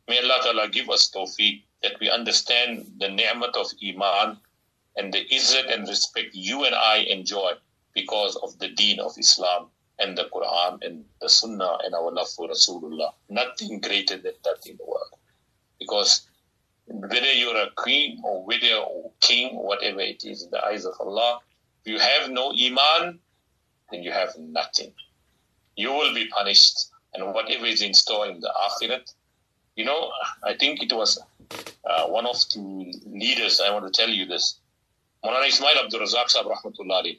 may 0.08 0.18
Allah 0.22 0.40
Ta'ala 0.42 0.68
give 0.68 0.90
us 0.90 1.10
tawfiq 1.10 1.62
that 1.82 1.98
we 2.00 2.10
understand 2.10 2.94
the 2.98 3.08
ni'mat 3.08 3.56
of 3.56 3.66
Iman 3.82 4.38
and 4.96 5.12
the 5.12 5.24
izzat 5.26 5.72
and 5.72 5.88
respect 5.88 6.34
you 6.34 6.64
and 6.64 6.74
I 6.74 6.98
enjoy 6.98 7.52
because 7.94 8.36
of 8.36 8.58
the 8.58 8.68
deen 8.68 9.00
of 9.00 9.16
Islam 9.18 9.68
and 9.98 10.16
the 10.18 10.24
Quran 10.24 10.84
and 10.84 11.04
the 11.20 11.28
Sunnah 11.28 11.78
and 11.84 11.94
our 11.94 12.10
love 12.10 12.28
for 12.30 12.48
Rasulullah. 12.48 13.12
Nothing 13.28 13.80
greater 13.80 14.16
than 14.16 14.34
that 14.44 14.66
in 14.66 14.76
the 14.76 14.84
world. 14.84 15.14
Because 15.78 16.26
whether 16.86 17.32
you're 17.32 17.56
a 17.56 17.70
queen 17.76 18.20
or 18.24 18.44
whether 18.44 18.74
or 18.74 19.12
king, 19.20 19.56
whatever 19.56 20.00
it 20.00 20.24
is 20.24 20.42
in 20.42 20.50
the 20.50 20.64
eyes 20.64 20.84
of 20.84 20.94
Allah, 21.00 21.40
if 21.84 21.92
you 21.92 21.98
have 21.98 22.30
no 22.30 22.52
iman, 22.52 23.18
then 23.90 24.02
you 24.02 24.10
have 24.12 24.36
nothing. 24.38 24.92
You 25.76 25.92
will 25.92 26.14
be 26.14 26.28
punished, 26.28 26.88
and 27.14 27.32
whatever 27.32 27.66
is 27.66 27.82
in 27.82 27.94
store 27.94 28.26
in 28.26 28.40
the 28.40 28.52
akhirat. 28.66 29.12
You 29.76 29.84
know, 29.84 30.10
I 30.42 30.54
think 30.54 30.82
it 30.82 30.92
was 30.92 31.20
uh, 31.84 32.06
one 32.06 32.26
of 32.26 32.36
the 32.54 33.00
leaders, 33.06 33.60
I 33.60 33.70
want 33.72 33.92
to 33.92 34.00
tell 34.00 34.08
you 34.10 34.26
this. 34.26 34.58
Maulana 35.24 35.48
Ismail 35.48 35.78
Abdul 35.84 36.00
Razak 36.00 36.28
Sahib 36.28 36.50
Rahmatullahi 36.50 37.18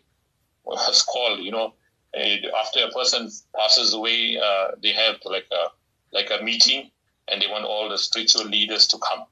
was 0.64 1.02
called, 1.04 1.40
you 1.40 1.52
know, 1.52 1.74
after 2.16 2.86
a 2.86 2.92
person 2.92 3.30
passes 3.56 3.94
away, 3.94 4.38
uh, 4.38 4.72
they 4.82 4.94
have 4.94 5.18
like 5.26 5.48
a 5.52 5.66
like 6.14 6.32
a 6.32 6.44
meeting, 6.44 6.90
and 7.28 7.42
they 7.42 7.48
want 7.48 7.66
all 7.66 7.90
the 7.90 7.98
spiritual 7.98 8.46
leaders 8.46 8.88
to 8.88 8.98
come. 9.00 9.26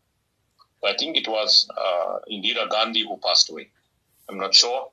I 0.83 0.93
think 0.97 1.15
it 1.15 1.27
was 1.29 1.69
uh, 1.77 2.19
Indira 2.29 2.69
Gandhi 2.69 3.03
who 3.03 3.17
passed 3.23 3.49
away. 3.49 3.69
I'm 4.27 4.37
not 4.37 4.53
sure. 4.53 4.91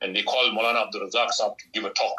And 0.00 0.16
they 0.16 0.22
called 0.22 0.52
Maulana 0.52 0.86
Abdul 0.86 1.02
Razak 1.02 1.28
Saab 1.38 1.58
to 1.58 1.64
give 1.72 1.84
a 1.84 1.90
talk. 1.90 2.16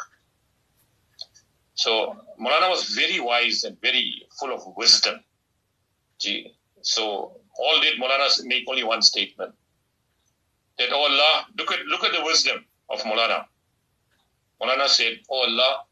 So 1.80 2.14
Maulana 2.38 2.70
was 2.70 2.90
very 2.90 3.22
wise 3.22 3.64
and 3.64 3.80
very 3.80 4.28
full 4.38 4.54
of 4.54 4.62
wisdom. 4.76 5.22
Gee. 6.20 6.54
So 6.82 7.40
all 7.58 7.80
did 7.80 7.98
Maulana 7.98 8.28
make 8.44 8.66
only 8.68 8.84
one 8.84 9.02
statement. 9.02 9.54
That 10.78 10.90
oh 10.92 11.04
Allah, 11.10 11.46
look 11.58 11.72
at 11.72 11.80
look 11.86 12.04
at 12.04 12.12
the 12.12 12.22
wisdom 12.26 12.66
of 12.90 13.00
Maulana. 13.04 13.46
Maulana 14.62 14.90
said, 14.90 15.20
Oh 15.30 15.44
Allah, 15.48 15.84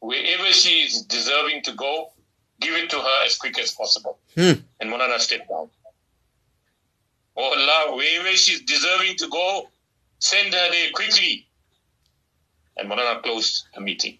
wherever 0.00 0.52
she 0.52 0.82
is 0.82 1.00
deserving 1.00 1.62
to 1.62 1.72
go, 1.72 2.12
give 2.60 2.74
it 2.74 2.90
to 2.90 2.98
her 2.98 3.24
as 3.24 3.38
quick 3.38 3.58
as 3.58 3.72
possible. 3.72 4.18
Hmm. 4.34 4.60
And 4.80 4.90
Maulana 4.90 5.18
stepped 5.18 5.48
down. 5.48 5.70
Oh 7.38 7.54
Allah, 7.56 7.96
wherever 7.96 8.36
she 8.36 8.52
is 8.52 8.60
deserving 8.60 9.16
to 9.16 9.28
go, 9.28 9.70
send 10.18 10.52
her 10.52 10.70
there 10.70 10.90
quickly. 10.92 11.46
And 12.76 12.90
Maulana 12.90 13.22
closed 13.22 13.64
the 13.74 13.80
meeting. 13.80 14.18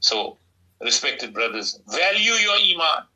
So, 0.00 0.38
respected 0.80 1.32
brothers, 1.32 1.78
value 1.86 2.32
your 2.32 2.58
iman. 2.74 3.06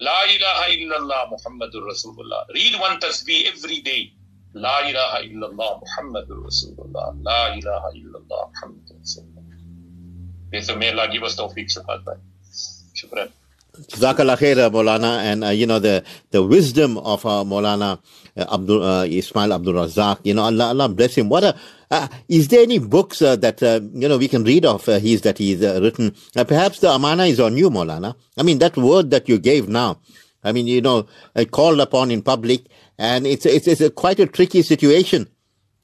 La 0.00 0.18
ilaha 0.30 0.70
illallah 0.70 1.30
Muhammadur 1.34 1.82
Rasulullah. 1.90 2.46
Read 2.54 2.78
one 2.78 3.00
tasbih 3.00 3.50
every 3.50 3.80
day. 3.82 4.12
La 4.54 4.86
ilaha 4.86 5.26
illallah 5.26 5.82
Muhammadur 5.82 6.46
Rasulullah. 6.46 7.14
La 7.22 7.54
ilaha 7.54 7.90
illallah 7.94 8.42
Muhammadur 8.54 8.94
Rasulullah. 9.02 10.62
So 10.62 10.76
may 10.76 10.90
Allah 10.90 11.08
give 11.12 11.22
us 11.22 11.36
Maulana, 14.70 15.18
and 15.22 15.44
uh, 15.44 15.48
you 15.50 15.66
know 15.66 15.78
the 15.78 16.02
the 16.30 16.42
wisdom 16.42 16.98
of 16.98 17.22
Maulana 17.22 17.92
uh, 17.92 17.96
Abdul 18.38 18.82
uh, 18.82 19.04
Ismail 19.04 19.52
Abdul 19.52 19.74
Razak. 19.74 20.20
You 20.24 20.34
know, 20.34 20.42
Allah, 20.42 20.68
Allah 20.68 20.88
bless 20.88 21.16
him. 21.16 21.28
What 21.28 21.44
a 21.44 21.56
uh, 21.90 22.08
is 22.28 22.48
there 22.48 22.62
any 22.62 22.78
books 22.78 23.22
uh, 23.22 23.36
that 23.36 23.62
uh, 23.62 23.80
you 23.92 24.08
know 24.08 24.18
we 24.18 24.28
can 24.28 24.44
read 24.44 24.64
of 24.64 24.88
uh, 24.88 24.98
his 24.98 25.22
that 25.22 25.38
he's 25.38 25.62
uh, 25.62 25.80
written? 25.82 26.14
Uh, 26.36 26.44
perhaps 26.44 26.80
the 26.80 26.88
Amana 26.88 27.24
is 27.24 27.40
on 27.40 27.56
you, 27.56 27.70
Maulana. 27.70 28.14
I 28.36 28.42
mean 28.42 28.58
that 28.58 28.76
word 28.76 29.10
that 29.10 29.28
you 29.28 29.38
gave 29.38 29.68
now. 29.68 30.00
I 30.44 30.52
mean, 30.52 30.66
you 30.66 30.80
know, 30.80 31.06
uh, 31.34 31.44
called 31.44 31.80
upon 31.80 32.10
in 32.10 32.22
public, 32.22 32.66
and 32.98 33.26
it's 33.26 33.46
it's, 33.46 33.66
it's 33.66 33.80
a 33.80 33.90
quite 33.90 34.20
a 34.20 34.26
tricky 34.26 34.62
situation. 34.62 35.28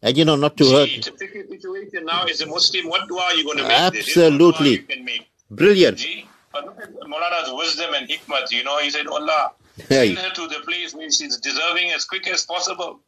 And 0.02 0.16
you 0.16 0.24
know, 0.24 0.36
not 0.36 0.56
to 0.58 0.64
hurt. 0.70 0.90
It's 0.90 1.08
a 1.08 1.10
tricky 1.12 1.48
situation 1.48 2.04
now. 2.04 2.24
As 2.24 2.40
a 2.42 2.46
Muslim, 2.46 2.88
what 2.88 3.08
dua 3.08 3.22
are 3.22 3.34
you 3.34 3.44
going 3.44 3.58
to 3.58 3.64
make? 3.64 3.72
Absolutely. 3.72 4.84
Make. 5.02 5.28
Brilliant. 5.50 5.98
Gee, 5.98 6.28
but 6.52 6.66
look 6.66 6.78
at 6.80 6.92
Maulana's 6.92 7.52
wisdom 7.52 7.94
and 7.94 8.08
hikmat. 8.08 8.50
You 8.50 8.64
know, 8.64 8.78
he 8.78 8.90
said, 8.90 9.06
Allah, 9.06 9.52
Hey. 9.88 10.14
send 10.14 10.18
her 10.18 10.34
to 10.34 10.46
the 10.48 10.60
place 10.64 10.94
where 10.94 11.10
she's 11.10 11.36
deserving 11.38 11.90
as 11.92 12.04
quick 12.04 12.26
as 12.28 12.44
possible. 12.44 13.00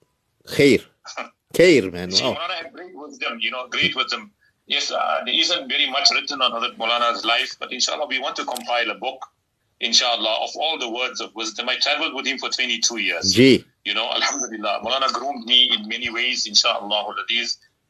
Khair. 0.49 0.85
Khair, 1.55 1.93
man. 1.93 2.11
See, 2.11 2.25
Wow. 2.25 2.35
Maulana 2.35 2.55
had 2.63 2.73
great 2.73 2.95
wisdom, 2.95 3.39
you 3.41 3.51
know, 3.51 3.69
great 3.69 3.95
wisdom. 3.95 4.33
Yes, 4.67 4.91
uh, 4.91 5.21
there 5.25 5.35
isn't 5.35 5.69
very 5.69 5.89
much 5.89 6.11
written 6.13 6.43
on 6.43 6.51
Hazrat 6.51 6.77
Maulana's 6.77 7.25
life, 7.25 7.57
but 7.61 7.73
inshallah, 7.73 8.07
we 8.09 8.19
want 8.19 8.35
to 8.37 8.45
compile 8.45 8.91
a 8.91 8.95
book, 8.95 9.25
inshallah, 9.81 10.43
of 10.43 10.51
all 10.57 10.77
the 10.79 10.91
words 10.91 11.21
of 11.21 11.33
wisdom. 11.37 11.69
I 11.69 11.77
traveled 11.77 12.15
with 12.15 12.27
him 12.27 12.39
for 12.39 12.49
22 12.49 12.99
years. 12.99 13.33
Gee. 13.33 13.65
You 13.85 13.95
know, 13.95 14.11
Alhamdulillah, 14.11 14.81
Maulana 14.85 15.13
groomed 15.13 15.47
me 15.47 15.71
in 15.73 15.87
many 15.87 16.11
ways, 16.11 16.47
inshallah. 16.47 17.15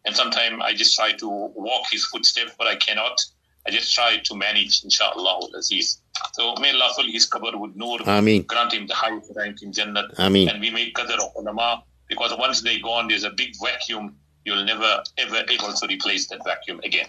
And 0.04 0.14
sometimes 0.14 0.60
I 0.62 0.74
just 0.74 0.94
try 0.94 1.12
to 1.12 1.28
walk 1.28 1.86
his 1.90 2.04
footsteps, 2.04 2.52
but 2.58 2.66
I 2.66 2.76
cannot. 2.76 3.18
I 3.66 3.70
just 3.70 3.94
try 3.94 4.18
to 4.22 4.34
manage, 4.36 4.82
inshallah, 4.84 5.40
Aziz. 5.58 6.00
So 6.34 6.54
may 6.60 6.72
Allah 6.72 6.92
fill 6.96 7.10
his 7.10 7.28
qabr 7.28 7.58
with 7.58 7.74
nur, 7.76 7.98
Ameen. 8.06 8.42
grant 8.42 8.72
him 8.72 8.86
the 8.86 8.94
highest 8.94 9.32
rank 9.34 9.62
in 9.62 9.72
Jannah, 9.72 10.08
Ameen. 10.18 10.48
And 10.48 10.60
we 10.60 10.70
make 10.70 10.94
qadr 10.94 11.14
of 11.14 11.32
ulama, 11.36 11.82
because 12.08 12.32
once 12.38 12.62
they're 12.62 12.80
gone, 12.80 13.08
there's 13.08 13.24
a 13.24 13.30
big 13.30 13.50
vacuum. 13.62 14.16
You'll 14.44 14.64
never, 14.64 15.02
ever 15.18 15.42
able 15.48 15.72
to 15.72 15.86
replace 15.88 16.28
that 16.28 16.44
vacuum 16.44 16.80
again. 16.84 17.08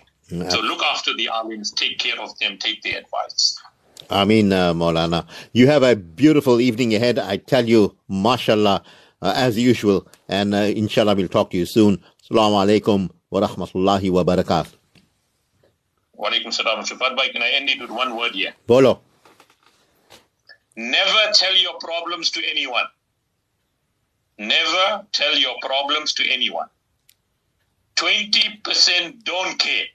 So 0.50 0.60
look 0.60 0.82
after 0.84 1.14
the 1.14 1.30
alims, 1.32 1.74
take 1.74 2.00
care 2.00 2.20
of 2.20 2.38
them, 2.40 2.58
take 2.58 2.82
their 2.82 2.98
advice. 3.00 3.58
Ameen, 4.10 4.52
uh, 4.52 4.74
Maulana. 4.74 5.26
You 5.54 5.68
have 5.68 5.84
a 5.84 5.96
beautiful 5.96 6.60
evening 6.60 6.94
ahead. 6.96 7.18
I 7.20 7.38
tell 7.38 7.66
you, 7.66 7.96
mashallah, 8.10 8.82
uh, 9.22 9.34
as 9.36 9.58
usual. 9.58 10.08
And 10.28 10.54
uh, 10.54 10.58
inshallah, 10.58 11.16
we'll 11.16 11.28
talk 11.30 11.52
to 11.52 11.58
you 11.58 11.66
soon. 11.66 12.04
Assalamu 12.24 12.58
alaikum 12.66 13.10
wa 13.30 13.42
rahmatullahi 13.48 14.12
wa 14.12 14.24
barakatuh. 14.24 14.74
Wa 16.18 16.30
alaikum 16.30 16.52
salam. 16.52 16.84
Bhai, 17.16 17.30
can 17.30 17.42
I 17.42 17.50
end 17.52 17.70
it 17.70 17.80
with 17.80 17.92
one 17.92 18.18
word 18.18 18.34
here? 18.34 18.54
Bolo. 18.66 19.02
Never 20.76 21.32
tell 21.34 21.56
your 21.56 21.78
problems 21.80 22.32
to 22.32 22.42
anyone. 22.50 22.86
Never 24.38 25.06
tell 25.12 25.36
your 25.38 25.56
problems 25.62 26.14
to 26.14 26.30
anyone. 26.30 26.68
20% 27.96 29.24
don't 29.24 29.58
care. 29.58 29.86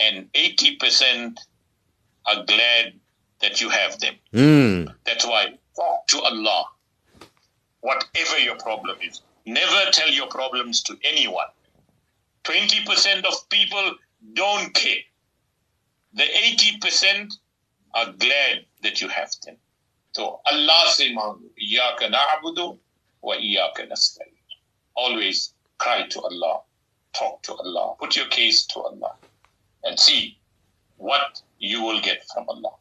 And 0.00 0.32
80% 0.32 1.38
are 2.26 2.44
glad 2.44 2.94
that 3.40 3.60
you 3.60 3.68
have 3.68 3.98
them. 4.00 4.14
Mm. 4.32 4.94
That's 5.04 5.26
why 5.26 5.58
talk 5.76 6.06
to 6.08 6.20
Allah. 6.20 6.64
Whatever 7.80 8.38
your 8.38 8.56
problem 8.56 8.96
is. 9.02 9.20
Never 9.44 9.90
tell 9.92 10.10
your 10.10 10.28
problems 10.28 10.82
to 10.84 10.96
anyone. 11.04 11.46
20% 12.43 13.25
of 13.25 13.49
people 13.49 13.93
don't 14.33 14.73
care. 14.73 15.03
The 16.13 16.23
80% 16.23 17.31
are 17.93 18.11
glad 18.13 18.65
that 18.81 19.01
you 19.01 19.07
have 19.09 19.31
them. 19.45 19.57
So 20.13 20.41
Allah 20.45 20.83
say, 20.87 21.13
Iyaka 21.13 22.09
na'budu 22.09 22.77
wa 23.21 23.35
iyaka 23.35 23.87
nasta'in. 23.89 24.33
Always 24.95 25.53
cry 25.77 26.07
to 26.07 26.21
Allah, 26.21 26.61
talk 27.13 27.43
to 27.43 27.53
Allah, 27.53 27.95
put 27.99 28.15
your 28.15 28.25
case 28.27 28.65
to 28.67 28.79
Allah, 28.81 29.13
and 29.83 29.99
see 29.99 30.37
what 30.97 31.41
you 31.59 31.81
will 31.83 32.01
get 32.01 32.23
from 32.33 32.45
Allah. 32.49 32.73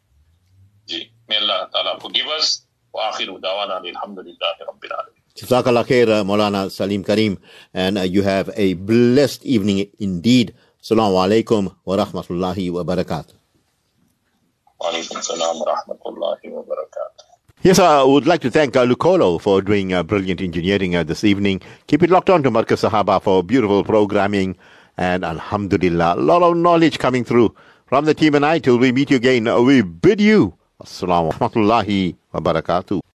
Ji. 0.87 1.13
May 1.29 1.37
Allah 1.37 1.69
Ta'ala 1.73 2.01
forgive 2.01 2.27
us. 2.29 2.63
وآخر 2.95 3.39
دعوانا 3.39 3.79
الحمد 3.79 4.19
لله 4.19 4.57
رب 4.69 4.85
العالمين. 4.85 5.22
Jazakallah 5.36 5.86
khair, 5.86 6.08
Maulana 6.24 6.70
Salim 6.70 7.04
Karim. 7.04 7.40
And 7.74 7.98
uh, 7.98 8.02
you 8.02 8.22
have 8.22 8.52
a 8.56 8.74
blessed 8.76 9.44
evening 9.46 9.90
indeed. 10.00 10.54
Assalamu 10.82 11.16
alaikum 11.18 11.74
wa 11.86 11.96
rahmatullahi 11.98 12.72
wa 12.72 12.84
barakatuh. 12.84 13.34
Yes, 17.62 17.80
I 17.80 18.04
would 18.04 18.28
like 18.28 18.42
to 18.42 18.52
thank 18.52 18.76
uh, 18.76 18.84
Lucolo 18.84 19.40
for 19.40 19.62
doing 19.62 19.94
uh, 19.94 20.04
brilliant 20.04 20.42
engineering 20.42 20.96
uh, 20.96 21.04
this 21.04 21.24
evening. 21.24 21.62
Keep 21.88 22.04
it 22.04 22.10
locked 22.10 22.30
on 22.30 22.44
to 22.44 22.52
Marcus 22.52 22.82
Sahaba 22.84 23.22
for 23.22 23.42
beautiful 23.44 23.84
programming 23.86 24.58
and 24.98 25.24
Alhamdulillah. 25.24 26.16
A 26.16 26.20
lot 26.20 26.44
of 26.44 26.58
knowledge 26.58 27.00
coming 27.00 27.24
through 27.24 27.56
from 27.88 28.04
the 28.04 28.14
team 28.14 28.36
and 28.36 28.46
I 28.46 28.60
till 28.60 28.78
we 28.78 28.92
meet 28.92 29.10
you 29.10 29.16
again. 29.16 29.46
We 29.66 29.82
bid 29.82 30.20
you 30.20 30.54
Assalamu 30.84 31.32
alaikum 31.32 32.16
wa 32.34 32.40
barakatuh. 32.42 33.04